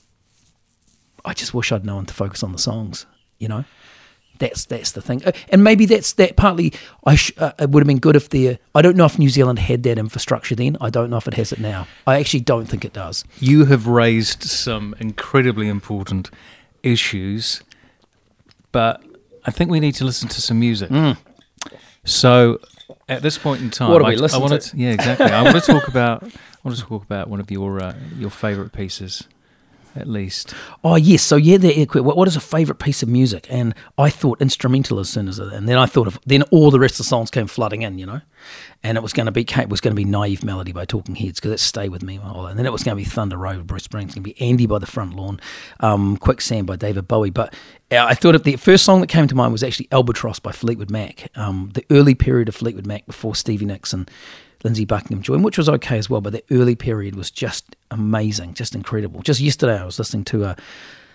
[1.25, 3.07] I just wish I'd known to focus on the songs.
[3.39, 3.65] You know.
[4.41, 6.37] That's that's the thing, Uh, and maybe that's that.
[6.37, 6.73] Partly,
[7.07, 8.59] I sh- uh, it would have been good if the.
[8.75, 10.77] I don't know if New Zealand had that infrastructure then.
[10.81, 11.87] I don't know if it has it now.
[12.05, 13.25] I actually don't think it does.
[13.39, 16.33] You have raised some incredibly important
[16.83, 17.63] issues,
[18.73, 19.05] but
[19.47, 20.91] I think we need to listen to some music.
[22.05, 22.59] So,
[23.09, 24.77] at this point in time, What do we I, listen I want to?
[24.77, 25.27] Yeah, exactly.
[25.27, 26.23] I want to talk about.
[26.25, 26.29] I
[26.69, 29.25] want to talk about one of your uh, your favourite pieces,
[29.95, 30.55] at least.
[30.83, 33.47] Oh yes, so yeah, the what, what is a favourite piece of music?
[33.51, 36.81] And I thought instrumental as soon as, and then I thought of then all the
[36.81, 38.21] rest of the songs came flooding in, you know,
[38.85, 41.15] and it was going to be it was going to be naive melody by Talking
[41.15, 43.57] Heads because it stay with me, and then it was going to be Thunder Road
[43.57, 45.41] with Bruce Springsteen, going to be Andy by the Front Lawn,
[45.81, 47.31] um, Quicksand by David Bowie.
[47.31, 47.55] But
[47.91, 50.53] uh, I thought of the first song that came to mind was actually Albatross by
[50.53, 54.09] Fleetwood Mac, um, the early period of Fleetwood Mac before Stevie Nicks and
[54.63, 56.21] Lindsey Buckingham joined, which was okay as well.
[56.21, 59.23] But the early period was just amazing, just incredible.
[59.23, 60.57] Just yesterday, I was listening to a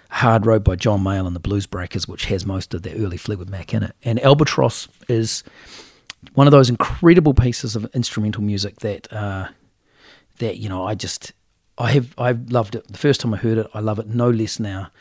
[0.10, 3.18] Hard Road by John Mayall and the Blues Breakers, which has most of the early
[3.18, 3.96] Fleetwood Mac in it.
[4.04, 5.44] And Albatross is
[6.34, 9.48] one of those incredible pieces of instrumental music that uh,
[10.40, 11.34] that you know I just
[11.78, 12.88] I have I've loved it.
[12.88, 14.92] The first time I heard it, I love it no less now.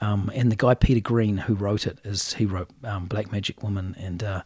[0.00, 3.62] Um, and the guy Peter Green who wrote it is he wrote um, Black Magic
[3.62, 4.42] Woman and uh,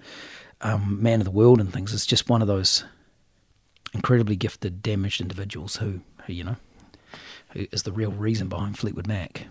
[0.60, 1.94] um, Man of the World and things.
[1.94, 2.84] It's just one of those
[3.94, 6.56] incredibly gifted, damaged individuals who, who you know,
[7.50, 9.46] who is the real reason behind Fleetwood Mac.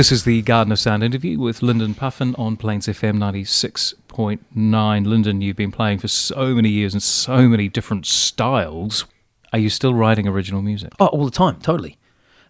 [0.00, 5.06] This is the Garden of Sound interview with Lyndon Puffin on Plains FM 96.9.
[5.06, 9.04] Lyndon, you've been playing for so many years in so many different styles.
[9.52, 10.94] Are you still writing original music?
[10.98, 11.98] Oh, all the time, totally.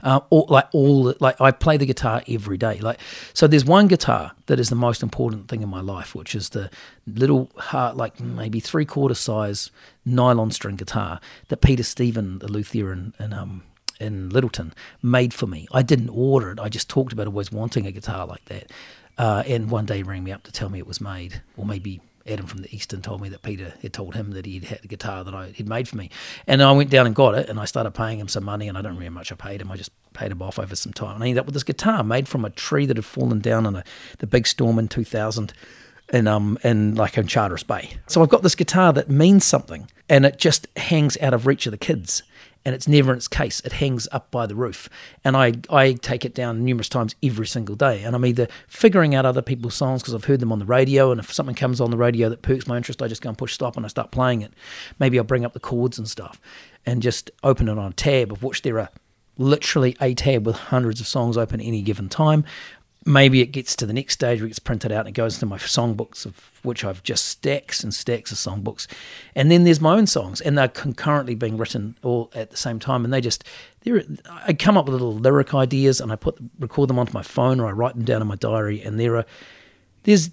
[0.00, 2.78] Uh, all, like all, like I play the guitar every day.
[2.78, 3.00] Like
[3.34, 6.50] so, there's one guitar that is the most important thing in my life, which is
[6.50, 6.70] the
[7.04, 9.72] little, heart, like maybe three quarter size
[10.04, 13.64] nylon string guitar that Peter Stephen, the luthier in, in um
[14.00, 15.68] in Lyttelton made for me.
[15.72, 16.60] I didn't order it.
[16.60, 18.70] I just talked about always wanting a guitar like that.
[19.18, 21.66] Uh, and one day he rang me up to tell me it was made, or
[21.66, 24.82] maybe Adam from the Eastern told me that Peter had told him that he'd had
[24.82, 26.10] the guitar that I had made for me.
[26.46, 28.76] And I went down and got it and I started paying him some money and
[28.76, 29.70] I don't remember how much I paid him.
[29.70, 31.16] I just paid him off over some time.
[31.16, 33.66] And I ended up with this guitar made from a tree that had fallen down
[33.66, 33.84] in a,
[34.18, 35.52] the big storm in 2000
[36.12, 37.96] in um in like in Charteris Bay.
[38.06, 41.66] So I've got this guitar that means something and it just hangs out of reach
[41.66, 42.22] of the kids
[42.64, 43.60] and it's never in its case.
[43.60, 44.88] It hangs up by the roof.
[45.24, 48.02] And I, I take it down numerous times every single day.
[48.02, 51.10] And I'm either figuring out other people's songs because I've heard them on the radio.
[51.10, 53.38] And if something comes on the radio that perks my interest, I just go and
[53.38, 54.52] push stop and I start playing it.
[54.98, 56.40] Maybe I'll bring up the chords and stuff
[56.84, 58.90] and just open it on a tab, of which there are
[59.38, 62.44] literally a tab with hundreds of songs open at any given time
[63.06, 65.34] maybe it gets to the next stage where it gets printed out and it goes
[65.34, 68.86] into my songbooks of which I've just stacks and stacks of songbooks.
[69.34, 72.78] And then there's my own songs and they're concurrently being written all at the same
[72.78, 73.44] time and they just
[73.82, 74.02] they're,
[74.46, 77.58] I come up with little lyric ideas and I put record them onto my phone
[77.58, 79.24] or I write them down in my diary and there are
[80.04, 80.30] there's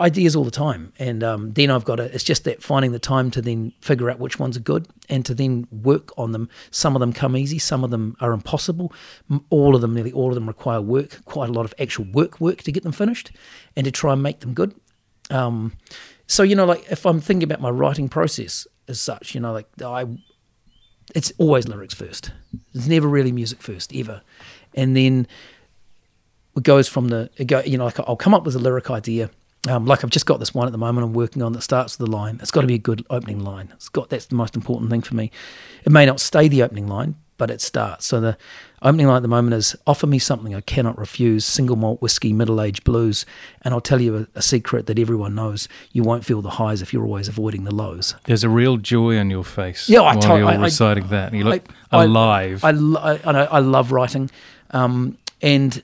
[0.00, 2.04] ideas all the time, and um, then I've got to.
[2.12, 5.24] It's just that finding the time to then figure out which ones are good and
[5.26, 6.48] to then work on them.
[6.72, 8.92] Some of them come easy, some of them are impossible.
[9.50, 12.40] All of them, nearly all of them, require work, quite a lot of actual work,
[12.40, 13.30] work to get them finished,
[13.76, 14.74] and to try and make them good.
[15.30, 15.74] Um,
[16.26, 19.52] so you know, like if I'm thinking about my writing process as such, you know,
[19.52, 20.06] like I,
[21.14, 22.32] it's always lyrics first.
[22.74, 24.22] It's never really music first ever,
[24.74, 25.28] and then
[26.62, 29.30] goes from the it go, you know like I'll come up with a lyric idea.
[29.66, 31.98] Um, like I've just got this one at the moment I'm working on that starts
[31.98, 32.38] with the line.
[32.42, 33.70] It's got to be a good opening line.
[33.72, 35.30] It's got that's the most important thing for me.
[35.84, 38.06] It may not stay the opening line, but it starts.
[38.06, 38.36] So the
[38.82, 42.32] opening line at the moment is offer me something I cannot refuse, single malt whiskey,
[42.32, 43.24] middle age blues,
[43.62, 45.68] and I'll tell you a, a, secret that everyone knows.
[45.92, 48.14] You won't feel the highs if you're always avoiding the lows.
[48.24, 51.34] There's a real joy on your face yeah, I while you're I, reciting I, that.
[51.34, 52.64] You look alive.
[52.64, 54.30] I, I, I, I love writing,
[54.70, 55.82] um, and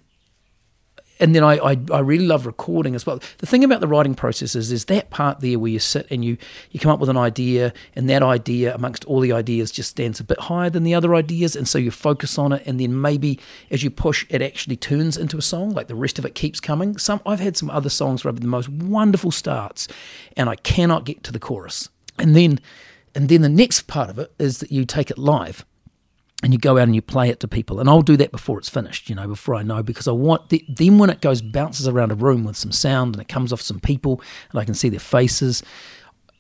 [1.20, 3.20] and then I, I, I really love recording as well.
[3.38, 6.24] The thing about the writing process is there's that part there where you sit and
[6.24, 6.38] you
[6.70, 10.18] you come up with an idea, and that idea amongst all the ideas just stands
[10.18, 13.00] a bit higher than the other ideas, and so you focus on it, and then
[13.00, 13.38] maybe
[13.70, 15.70] as you push, it actually turns into a song.
[15.70, 16.96] Like the rest of it keeps coming.
[16.98, 19.86] Some I've had some other songs where I've had the most wonderful starts,
[20.36, 22.60] and I cannot get to the chorus, and then
[23.14, 25.64] and then the next part of it is that you take it live
[26.42, 27.80] and you go out and you play it to people.
[27.80, 30.48] And I'll do that before it's finished, you know, before I know, because I want
[30.48, 33.52] the, then when it goes bounces around a room with some sound and it comes
[33.52, 35.62] off some people and I can see their faces,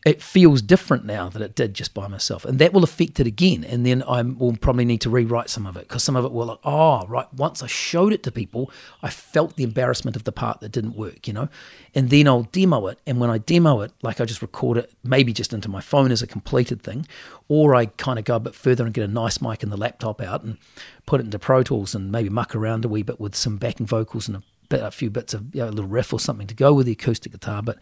[0.06, 3.26] it feels different now than it did just by myself, and that will affect it
[3.26, 3.64] again.
[3.64, 6.32] And then I will probably need to rewrite some of it because some of it
[6.32, 7.32] will like, oh, right.
[7.34, 8.70] Once I showed it to people,
[9.02, 11.50] I felt the embarrassment of the part that didn't work, you know.
[11.94, 14.90] And then I'll demo it, and when I demo it, like I just record it,
[15.04, 17.06] maybe just into my phone as a completed thing,
[17.48, 19.76] or I kind of go a bit further and get a nice mic and the
[19.76, 20.56] laptop out and
[21.04, 23.86] put it into Pro Tools and maybe muck around a wee bit with some backing
[23.86, 26.46] vocals and a, bit, a few bits of you know, a little riff or something
[26.46, 27.76] to go with the acoustic guitar, but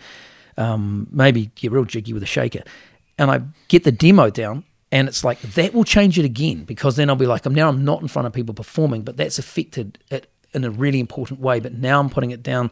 [0.59, 2.63] um, maybe get real jiggy with a shaker.
[3.17, 6.97] And I get the demo down, and it's like that will change it again because
[6.97, 9.39] then I'll be like, I'm now I'm not in front of people performing, but that's
[9.39, 11.61] affected it in a really important way.
[11.61, 12.71] But now I'm putting it down,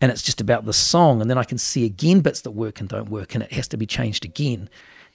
[0.00, 2.80] and it's just about the song, and then I can see again bits that work
[2.80, 4.68] and don't work, and it has to be changed again,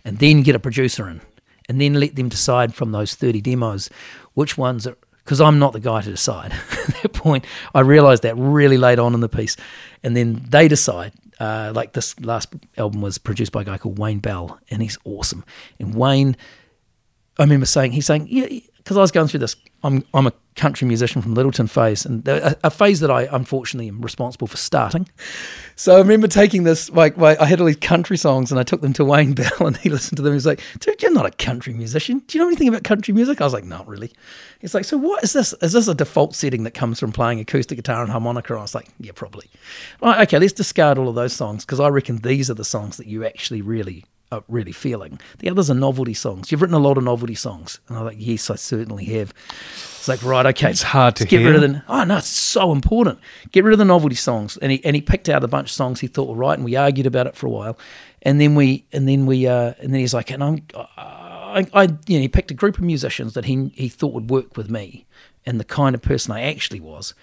[0.03, 1.21] and then get a producer in,
[1.67, 3.89] and then let them decide from those 30 demos
[4.33, 6.53] which ones are because I'm not the guy to decide.
[6.71, 7.45] At that point,
[7.75, 9.57] I realised that really late on in the piece,
[10.01, 13.97] and then they decide uh, like this last album was produced by a guy called
[13.97, 15.43] Wayne Bell, and he's awesome.
[15.79, 16.35] And Wayne,
[17.37, 19.55] I remember saying, he's saying, yeah, because I was going through this.
[19.83, 23.87] I'm I'm a country musician from Lyttelton phase, and a, a, phase that I unfortunately
[23.87, 25.07] am responsible for starting.
[25.77, 28.81] So I remember taking this, like, I had all these country songs, and I took
[28.81, 30.33] them to Wayne Bell, and he listened to them.
[30.33, 32.23] He's like, "Dude, you're not a country musician.
[32.27, 34.11] Do you know anything about country music?" I was like, "Not really."
[34.59, 35.53] He's like, "So what is this?
[35.61, 38.75] Is this a default setting that comes from playing acoustic guitar and harmonica?" I was
[38.75, 39.49] like, "Yeah, probably."
[40.03, 43.07] Okay, let's discard all of those songs because I reckon these are the songs that
[43.07, 45.19] you actually really are really feeling.
[45.39, 46.51] The others are novelty songs.
[46.51, 49.33] You've written a lot of novelty songs, and I'm like, yes, I certainly have.
[49.97, 51.51] It's like, right, okay, it's hard to get hear.
[51.51, 51.83] rid of the.
[51.87, 53.19] Oh no, it's so important.
[53.51, 55.73] Get rid of the novelty songs, and he and he picked out a bunch of
[55.73, 57.77] songs he thought were right, and we argued about it for a while,
[58.21, 60.61] and then we and then we uh, and then he's like, and I'm.
[61.51, 64.29] I, I, you know, he picked a group of musicians that he he thought would
[64.29, 65.07] work with me
[65.47, 67.15] and the kind of person I actually was.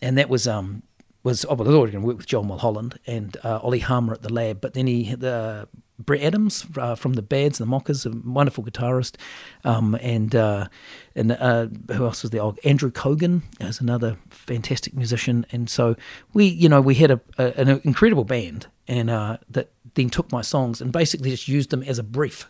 [0.00, 0.82] and that was um
[1.22, 3.78] was oh, well, I was already going to work with John Mulholland and uh, Ollie
[3.78, 5.68] Harmer at the lab, but then he the
[6.04, 9.16] Brett Adams uh, from the Bads, the Mockers, a wonderful guitarist,
[9.64, 10.68] um, and uh,
[11.14, 12.42] and uh, who else was there?
[12.42, 15.96] Oh, Andrew Cogan is another fantastic musician, and so
[16.32, 20.32] we, you know, we had a, a an incredible band, and uh, that then took
[20.32, 22.48] my songs and basically just used them as a brief.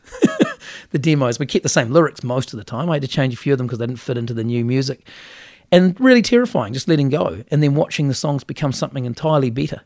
[0.91, 2.89] the demos, we kept the same lyrics most of the time.
[2.89, 4.65] I had to change a few of them because they didn't fit into the new
[4.65, 5.07] music
[5.73, 9.81] and really terrifying, just letting go, and then watching the songs become something entirely better.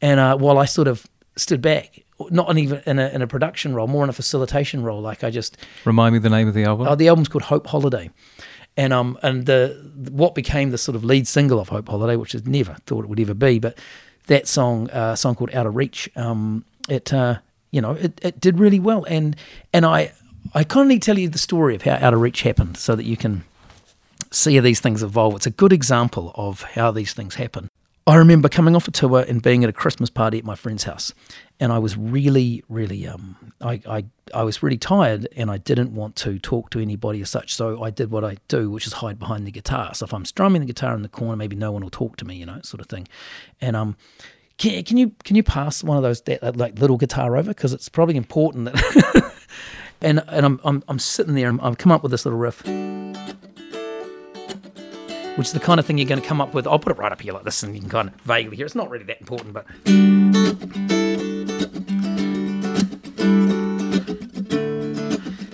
[0.00, 3.74] And uh, while I sort of stood back, not even in a, in a production
[3.74, 6.64] role, more in a facilitation role, like I just remind me the name of the
[6.64, 6.86] album.
[6.88, 8.10] Oh, the album's called Hope Holiday,
[8.76, 9.76] and um and the
[10.10, 13.08] what became the sort of lead single of Hope Holiday, which I never thought it
[13.08, 13.78] would ever be, but
[14.26, 17.38] that song, uh, a song called Out of Reach, um, it uh,
[17.70, 19.36] you know it, it did really well, and
[19.72, 20.12] and I
[20.54, 22.76] I kind of need to tell you the story of how Out of Reach happened,
[22.76, 23.44] so that you can
[24.30, 25.36] see how these things evolve.
[25.36, 27.68] It's a good example of how these things happen.
[28.04, 30.84] I remember coming off a tour and being at a Christmas party at my friend's
[30.84, 31.14] house,
[31.60, 35.94] and I was really, really, um, I, I, I was really tired, and I didn't
[35.94, 37.54] want to talk to anybody as such.
[37.54, 39.94] So I did what I do, which is hide behind the guitar.
[39.94, 42.24] So if I'm strumming the guitar in the corner, maybe no one will talk to
[42.24, 43.06] me, you know, sort of thing.
[43.60, 43.96] And um,
[44.58, 47.72] can, can you can you pass one of those that, like little guitar over because
[47.72, 49.32] it's probably important that.
[50.00, 52.62] and and I'm, I'm I'm sitting there and I've come up with this little riff
[55.36, 56.66] which is the kind of thing you're going to come up with.
[56.66, 58.66] I'll put it right up here like this, and you can kind of vaguely hear.
[58.66, 59.66] It's not really that important, but.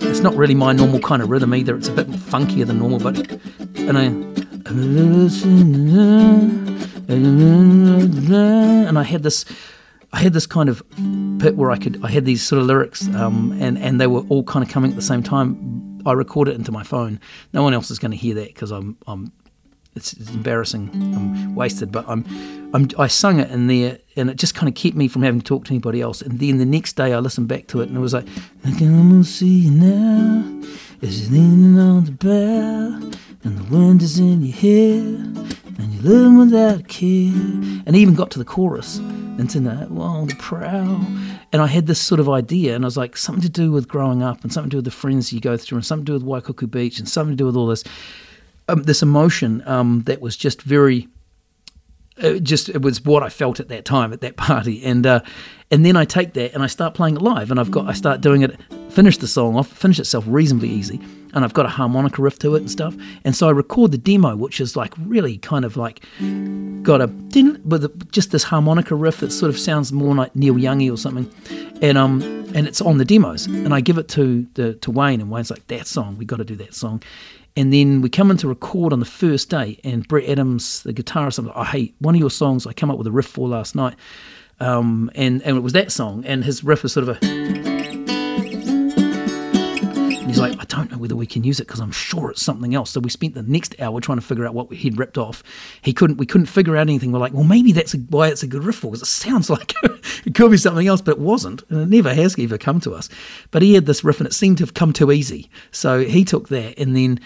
[0.01, 1.77] It's not really my normal kind of rhythm either.
[1.77, 3.17] It's a bit funkier than normal, but.
[3.77, 4.05] And I.
[8.89, 9.45] And I had this.
[10.11, 10.83] I had this kind of
[11.37, 12.03] bit where I could.
[12.03, 14.91] I had these sort of lyrics, um, and and they were all kind of coming
[14.91, 16.01] at the same time.
[16.05, 17.19] I recorded it into my phone.
[17.53, 19.31] No one else is going to hear that because I'm I'm
[19.99, 20.89] it's, it's embarrassing.
[20.93, 22.25] I'm wasted, but I'm,
[22.73, 25.41] I'm, I sung it in there, and it just kind of kept me from having
[25.41, 26.21] to talk to anybody else.
[26.21, 28.27] And then the next day, I listened back to it, and it was like,
[28.65, 30.61] I can see you now,
[31.01, 33.11] you're leaning on the bell,
[33.43, 35.01] and the wind is in your hair,
[35.77, 37.33] and you're living without care.
[37.85, 41.01] And even got to the chorus, and to that wild prow.
[41.51, 43.87] And I had this sort of idea, and I was like, something to do with
[43.87, 46.19] growing up, and something to do with the friends you go through, and something to
[46.19, 47.83] do with Waikuku Beach, and something to do with all this
[48.69, 51.09] um, this emotion um, that was just very
[52.21, 55.21] it just it was what I felt at that time at that party, and uh,
[55.71, 57.93] and then I take that and I start playing it live, and I've got I
[57.93, 58.59] start doing it,
[58.89, 60.99] finish the song off, finish itself reasonably easy,
[61.33, 63.97] and I've got a harmonica riff to it and stuff, and so I record the
[63.97, 66.03] demo, which is like really kind of like
[66.83, 70.55] got a didn't with just this harmonica riff that sort of sounds more like Neil
[70.55, 71.31] Youngy or something,
[71.81, 72.21] and um
[72.55, 75.51] and it's on the demos, and I give it to the to Wayne, and Wayne's
[75.51, 77.01] like that song, we got to do that song,
[77.59, 80.93] and then we come in to record on the first day, and Brett Adams, the
[80.93, 83.25] guitarist, I'm like, oh, hey, one of your songs I came up with a riff
[83.25, 83.97] for last night.
[84.61, 87.25] Um, and, and it was that song, and his riff was sort of a.
[90.19, 92.41] And he's like, I don't know whether we can use it because I'm sure it's
[92.41, 92.91] something else.
[92.91, 95.43] So we spent the next hour trying to figure out what he'd ripped off.
[95.81, 96.15] He couldn't.
[96.15, 97.11] We couldn't figure out anything.
[97.11, 99.49] We're like, well, maybe that's a, why it's a good riff for because it sounds
[99.49, 102.79] like it could be something else, but it wasn't, and it never has ever come
[102.81, 103.09] to us.
[103.51, 105.49] But he had this riff, and it seemed to have come too easy.
[105.71, 107.19] So he took that, and then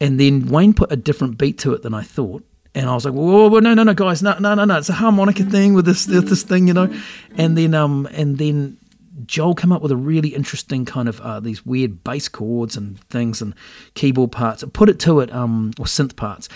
[0.00, 2.44] and then Wayne put a different beat to it than I thought.
[2.74, 4.78] And I was like, whoa, whoa, no, no, no, guys, no, no, no, no.
[4.78, 6.92] It's a harmonica thing with this, this thing, you know.
[7.36, 8.78] And then, um, and then
[9.26, 13.00] Joel came up with a really interesting kind of uh, these weird bass chords and
[13.08, 13.54] things and
[13.94, 14.64] keyboard parts.
[14.72, 16.48] Put it to it, um, or synth parts,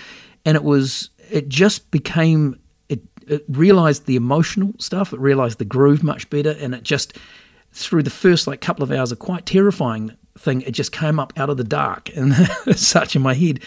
[0.45, 5.13] and it was, it just became, it, it realized the emotional stuff.
[5.13, 7.19] It realized the groove much better, and it just
[7.75, 10.63] through the first like couple of hours of quite terrifying thing.
[10.63, 12.35] It just came up out of the dark and
[12.77, 13.61] such in my head.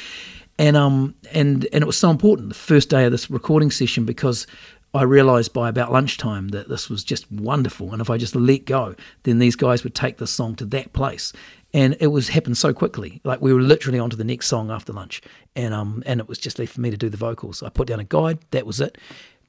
[0.58, 4.06] And um and and it was so important the first day of this recording session
[4.06, 4.48] because
[4.94, 7.92] I realized by about lunchtime that this was just wonderful.
[7.92, 10.94] And if I just let go, then these guys would take this song to that
[10.94, 11.34] place.
[11.74, 13.20] And it was happened so quickly.
[13.26, 15.22] Like we were literally on to the next song after lunch.
[15.56, 17.62] And um and it was just left for me to do the vocals.
[17.62, 18.98] I put down a guide, that was it.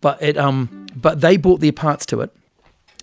[0.01, 2.35] But it um but they brought their parts to it.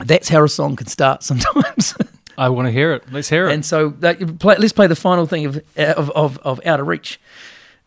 [0.03, 1.95] That's how a song can start sometimes.
[2.37, 3.03] I want to hear it.
[3.11, 3.53] Let's hear it.
[3.53, 6.87] And so that, play, let's play the final thing of of of, of Out of
[6.87, 7.19] Reach.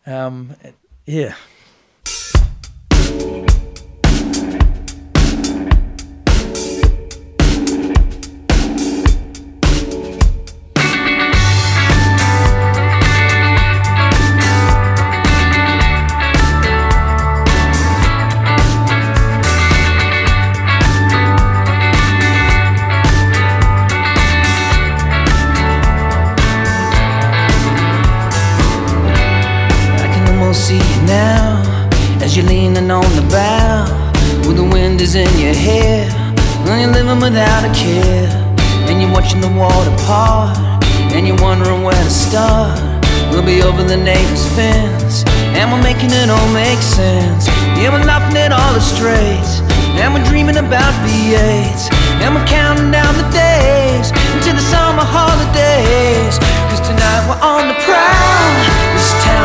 [0.05, 0.55] Um,
[1.05, 1.35] yeah.
[37.29, 38.25] Without a care,
[38.89, 40.57] and you're watching the water part,
[41.13, 42.73] and you're wondering where to start.
[43.29, 45.21] We'll be over the neighbor's fence,
[45.53, 47.45] and we're making it all make sense.
[47.77, 49.61] Yeah, we're laughing at all the straits,
[50.01, 51.93] and we're dreaming about V8s,
[52.25, 56.33] and we're counting down the days until the summer holidays.
[56.73, 58.49] Cause tonight we're on the prowl.
[58.97, 59.38] This town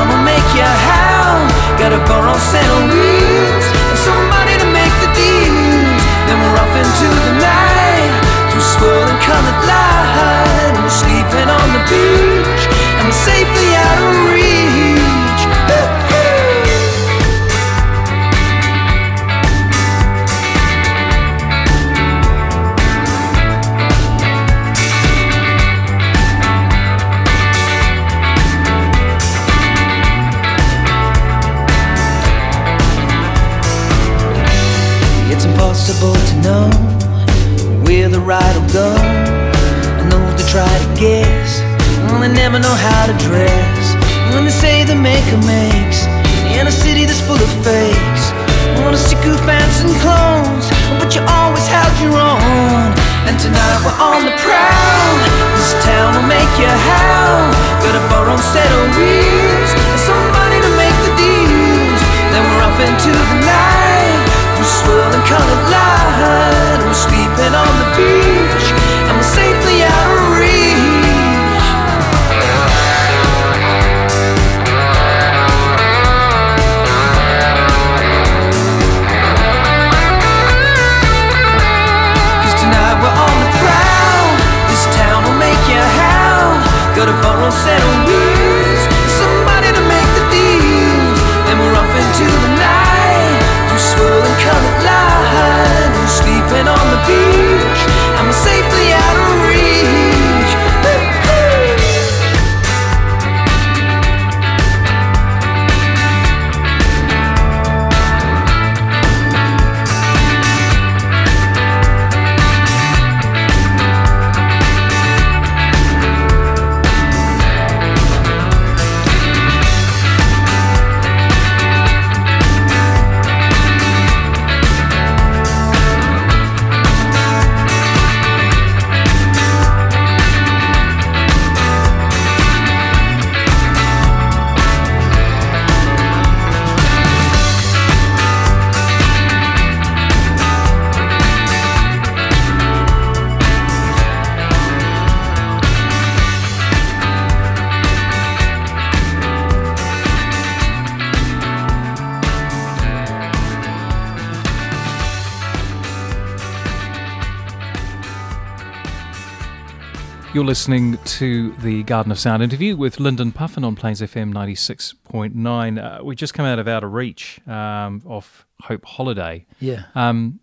[160.35, 166.01] You're listening to the Garden of Sound interview with Lyndon Puffin on Plains FM 96.9.
[166.01, 169.47] Uh, we just come out of Out of Reach um, off Hope Holiday.
[169.61, 169.85] Yeah.
[169.95, 170.41] Um,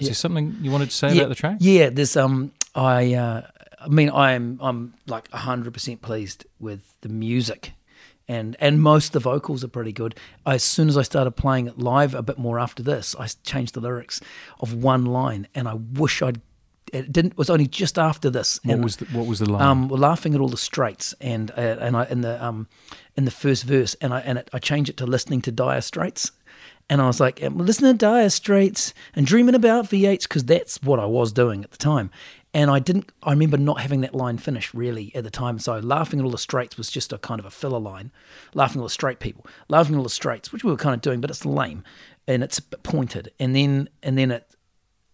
[0.00, 0.08] is Yeah.
[0.08, 1.56] there something you wanted to say yeah, about the track?
[1.60, 3.46] Yeah, there's um I uh
[3.80, 7.72] I mean I'm I'm like hundred percent pleased with the music.
[8.26, 10.14] And, and most of the vocals are pretty good.
[10.46, 13.74] As soon as I started playing it live a bit more after this, I changed
[13.74, 14.20] the lyrics
[14.60, 16.40] of one line, and I wish I'd.
[16.92, 17.36] It didn't.
[17.36, 18.60] Was only just after this.
[18.64, 19.62] What and, was the, what was the line?
[19.62, 22.68] um, we're laughing at all the straights, and uh, and I in the um
[23.16, 25.80] in the first verse, and I and it, I changed it to listening to Dire
[25.80, 26.32] Straits,
[26.88, 30.98] and I was like, listening to Dire Straits and dreaming about V8s because that's what
[30.98, 32.10] I was doing at the time,
[32.52, 33.12] and I didn't.
[33.22, 36.32] I remember not having that line finished really at the time, so laughing at all
[36.32, 38.10] the straights was just a kind of a filler line,
[38.54, 40.94] laughing at all the straight people, laughing at all the straights, which we were kind
[40.94, 41.84] of doing, but it's lame,
[42.26, 44.56] and it's pointed, and then and then it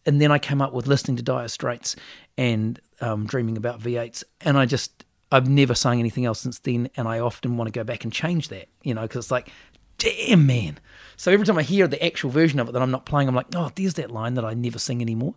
[0.07, 1.97] and then I came up with listening to Dire Straits
[2.39, 6.89] and um, dreaming about V8s, and I just I've never sung anything else since then,
[6.97, 9.51] and I often want to go back and change that, you know, because it's like,
[9.99, 10.79] damn man.
[11.17, 13.35] So every time I hear the actual version of it that I'm not playing, I'm
[13.35, 15.35] like, oh, there's that line that I never sing anymore,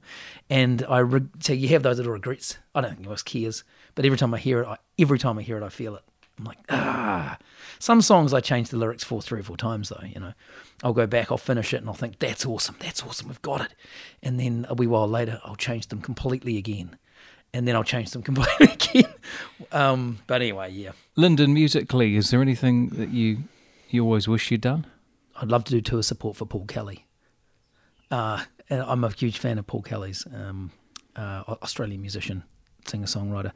[0.50, 2.58] and I re- so you have those little regrets.
[2.76, 3.64] I don't think most cares,
[3.96, 6.04] but every time I hear it, I, every time I hear it, I feel it.
[6.40, 7.38] I'm like, ah.
[7.80, 10.34] Some songs I change the lyrics for three or four times though, you know.
[10.84, 13.62] I'll go back, I'll finish it, and I'll think, that's awesome, that's awesome, we've got
[13.62, 13.76] it.
[14.24, 16.98] And then a wee while later, I'll change them completely again.
[17.54, 19.14] And then I'll change them completely again.
[19.72, 20.92] Um, but anyway, yeah.
[21.16, 23.40] Lyndon, musically, is there anything that you
[23.90, 24.86] you always wish you'd done?
[25.36, 27.06] I'd love to do tour support for Paul Kelly.
[28.12, 30.72] Uh, and I'm a huge fan of Paul Kelly's um,
[31.16, 32.44] uh, Australian musician,
[32.88, 33.52] singer songwriter,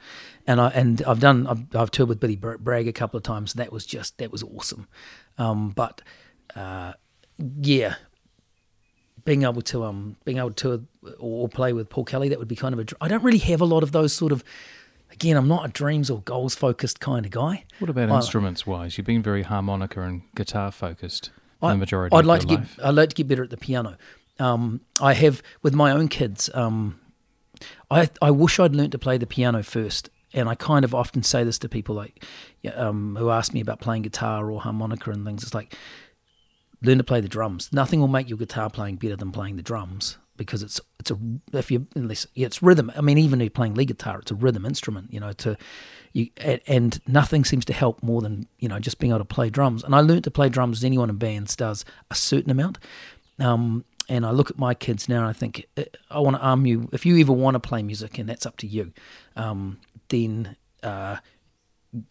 [0.48, 3.54] and I and I've done I've, I've toured with Billy Bragg a couple of times.
[3.54, 4.88] That was just that was awesome.
[5.38, 6.02] Um, but
[6.56, 6.94] uh,
[7.62, 7.96] yeah,
[9.26, 10.86] being able to um being able to
[11.20, 13.62] or play with Paul Kelly that would be kind of a I don't really have
[13.62, 14.44] a lot of those sort of.
[15.12, 17.66] Again, I'm not a dreams or goals focused kind of guy.
[17.78, 18.98] What about I- instruments wise?
[18.98, 21.30] You've been very harmonica and guitar focused
[21.62, 22.68] I, the majority I'd like to your get.
[22.84, 23.98] I'd like to get better at the piano.
[24.40, 26.50] Um, I have with my own kids.
[26.56, 27.00] Um,
[27.90, 31.24] I I wish I'd learnt to play the piano first, and I kind of often
[31.24, 32.24] say this to people like
[32.76, 35.44] um, who ask me about playing guitar or harmonica and things.
[35.44, 35.76] It's like
[36.82, 37.72] learn to play the drums.
[37.72, 41.18] Nothing will make your guitar playing better than playing the drums because it's it's a
[41.54, 42.92] if you unless yeah, it's rhythm.
[42.96, 45.14] I mean, even if you're playing lead guitar, it's a rhythm instrument.
[45.14, 45.58] You know, to
[46.14, 49.26] you and, and nothing seems to help more than you know just being able to
[49.26, 49.84] play drums.
[49.84, 52.80] And I learned to play drums as anyone in bands does a certain amount.
[53.40, 56.42] Um, and I look at my kids now and I think eh, I want to
[56.42, 56.90] arm you.
[56.92, 58.94] If you ever want to play music, and that's up to you,
[59.36, 59.80] um,
[60.10, 61.18] then uh,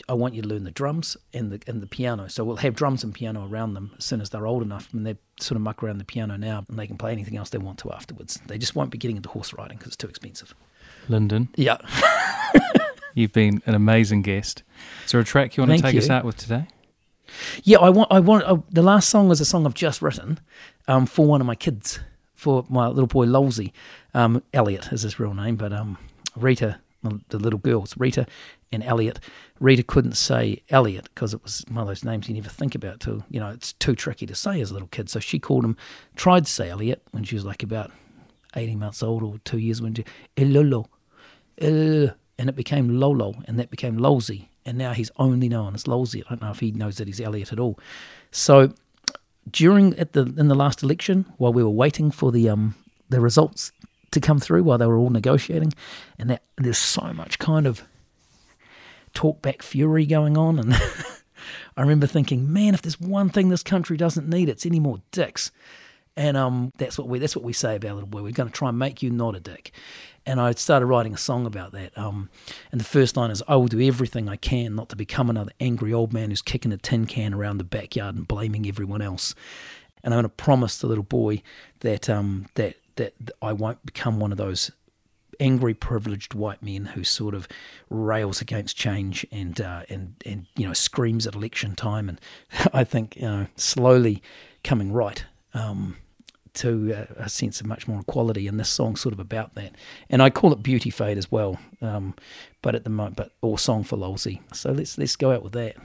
[0.08, 2.28] I want you to learn the drums and the and the piano.
[2.28, 5.06] So we'll have drums and piano around them as soon as they're old enough, and
[5.06, 7.58] they sort of muck around the piano now, and they can play anything else they
[7.58, 8.40] want to afterwards.
[8.46, 10.54] They just won't be getting into horse riding because it's too expensive.
[11.08, 11.78] Lyndon, Yeah,
[13.14, 14.62] you've been an amazing guest.
[15.04, 16.68] Is there a track you want to Thank take us out with today?
[17.64, 17.78] Yeah.
[17.78, 18.12] I want.
[18.12, 18.44] I want.
[18.44, 20.40] Uh, the last song is a song I've just written
[20.88, 22.00] um, for one of my kids,
[22.34, 23.72] for my little boy Lolsey.
[24.14, 25.98] Um, Elliot is his real name, but um,
[26.36, 28.26] Rita, the little girls, Rita
[28.70, 29.20] and Elliot.
[29.60, 33.00] Rita couldn't say Elliot because it was one of those names you never think about
[33.00, 35.08] till you know it's too tricky to say as a little kid.
[35.08, 35.76] So she called him,
[36.16, 37.92] tried to say Elliot when she was like about
[38.56, 40.04] eighteen months old or two years when she
[40.36, 40.86] Elolo,
[41.58, 45.84] El- and it became Lolo, and that became Lolsey, and now he's only known as
[45.84, 46.22] Lolsey.
[46.26, 47.78] I don't know if he knows that he's Elliot at all.
[48.30, 48.72] So
[49.50, 52.74] during at the in the last election, while we were waiting for the um
[53.08, 53.72] the results
[54.12, 55.72] to come through, while they were all negotiating,
[56.18, 57.82] and that there's so much kind of
[59.14, 60.74] talk back fury going on, and
[61.76, 65.00] I remember thinking, man, if there's one thing this country doesn't need, it's any more
[65.10, 65.50] dicks.
[66.14, 68.22] And um, that's what we that's what we say about little boy.
[68.22, 69.72] We're going to try and make you not a dick.
[70.24, 71.96] And I started writing a song about that.
[71.98, 72.30] Um,
[72.70, 75.52] and the first line is, "I will do everything I can not to become another
[75.58, 79.34] angry old man who's kicking a tin can around the backyard and blaming everyone else."
[80.04, 81.42] And I'm going to promise the little boy
[81.80, 84.70] that um, that that I won't become one of those
[85.40, 87.48] angry, privileged white men who sort of
[87.90, 92.08] rails against change and uh, and and you know screams at election time.
[92.08, 92.20] And
[92.72, 94.22] I think you know slowly
[94.64, 95.24] coming right.
[95.54, 95.96] Um,
[96.54, 99.72] to uh, a sense of much more equality, and this song's sort of about that.
[100.10, 102.14] And I call it Beauty Fade as well, um,
[102.60, 104.40] but at the moment, but or song for Lolsey.
[104.54, 105.76] So let's let's go out with that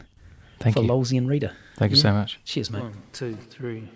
[0.59, 0.89] Thank for you.
[0.89, 1.53] Lolsey and Rita.
[1.78, 2.39] Thank you so much.
[2.43, 2.84] Cheers, mate.
[2.84, 3.89] One, two, three.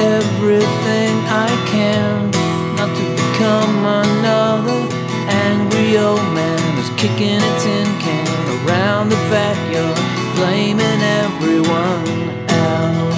[0.00, 2.30] Everything I can
[2.76, 4.80] not to become another
[5.28, 8.26] angry old man who's kicking a tin can
[8.56, 9.98] around the backyard,
[10.36, 12.06] blaming everyone
[12.48, 13.14] else.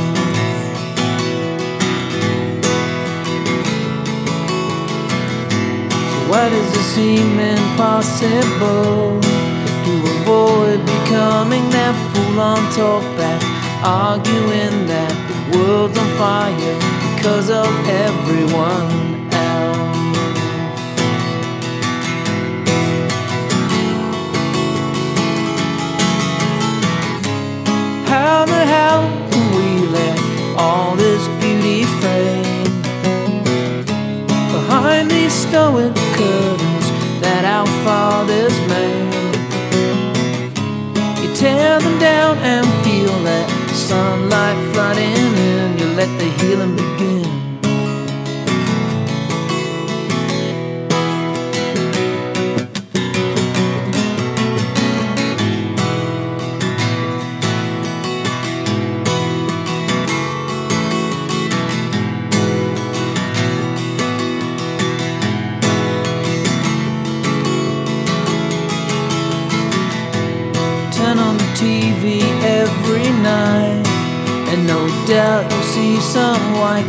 [6.11, 9.21] So why does it seem impossible
[9.87, 13.43] to avoid becoming that full-on talkback,
[13.83, 15.26] arguing that
[15.59, 16.79] world's on fire
[17.15, 18.91] because of everyone
[19.33, 19.97] else?
[28.09, 30.19] How the hell can we let
[30.59, 32.65] all this beauty fade
[34.53, 36.87] behind these stoic curtains
[37.23, 39.15] that our fathers made?
[41.23, 43.56] You tear them down and feel that
[43.87, 45.79] sunlight flooding in.
[45.79, 47.26] You let the healing begin.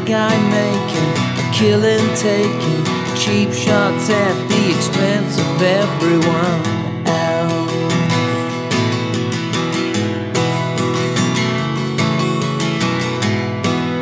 [0.08, 2.84] Guy making a killing, taking
[3.14, 6.62] cheap shots at the expense of everyone
[7.06, 7.72] else.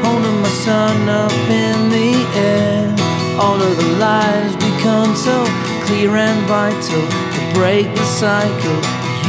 [0.05, 2.95] Holding my son up in the air,
[3.39, 5.43] all of the lies become so
[5.85, 7.01] clear and vital
[7.33, 8.79] to break the cycle.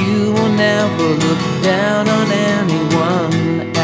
[0.04, 3.75] You will never look down on anyone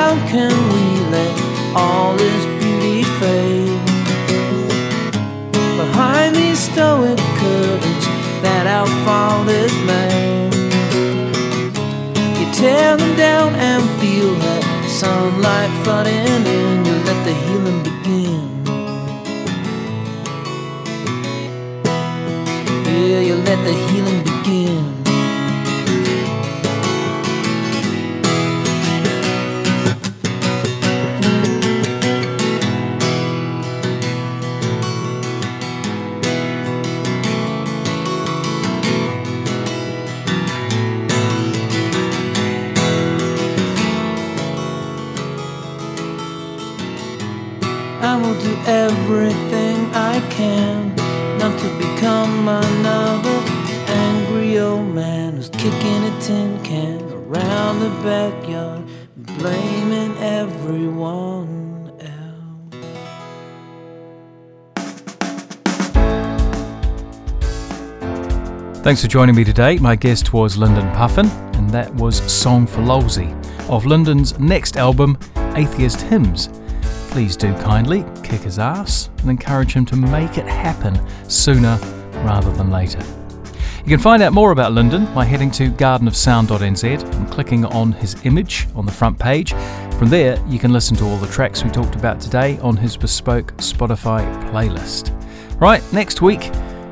[0.00, 1.34] How can we let
[1.74, 3.80] all this beauty fade?
[5.76, 8.06] Behind these stoic curtains
[8.44, 10.54] that our fathers made,
[12.38, 16.84] you tear them down and feel that sunlight flooding in.
[16.86, 18.46] You let the healing begin.
[22.86, 24.97] Yeah, you let the healing begin.
[53.88, 58.84] Angry old man who's kicking a tin can around the backyard,
[59.16, 61.68] blaming everyone.
[68.82, 69.76] Thanks for joining me today.
[69.78, 71.26] My guest was Lyndon Puffin,
[71.56, 73.34] and that was Song for Lolsey
[73.68, 75.18] of Lyndon's next album,
[75.56, 76.48] Atheist Hymns.
[77.10, 81.78] Please do kindly kick his ass and encourage him to make it happen sooner
[82.24, 83.02] rather than later.
[83.88, 88.16] You can find out more about Lyndon by heading to gardenofsound.nz and clicking on his
[88.26, 89.54] image on the front page.
[89.98, 92.96] From there, you can listen to all the tracks we talked about today on his
[92.96, 95.14] bespoke Spotify playlist.
[95.58, 96.50] Right, next week,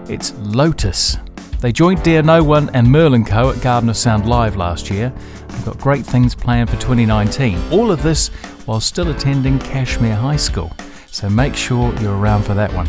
[0.08, 1.18] it's Lotus.
[1.60, 3.50] They joined Dear No One and Merlin Co.
[3.50, 5.12] at Garden of Sound Live last year.
[5.48, 7.72] They've got great things planned for 2019.
[7.72, 8.28] All of this
[8.66, 10.72] while still attending Cashmere High School.
[11.10, 12.88] So make sure you're around for that one.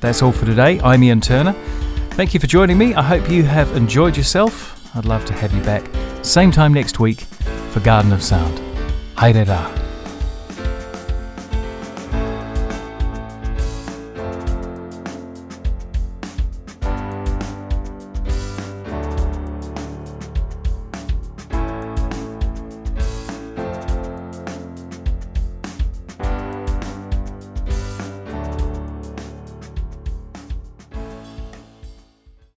[0.00, 0.80] That's all for today.
[0.80, 1.52] I'm Ian Turner.
[2.10, 2.94] Thank you for joining me.
[2.94, 4.94] I hope you have enjoyed yourself.
[4.96, 5.84] I'd love to have you back
[6.22, 7.20] same time next week
[7.70, 8.58] for Garden of Sound.
[9.16, 9.87] Haere.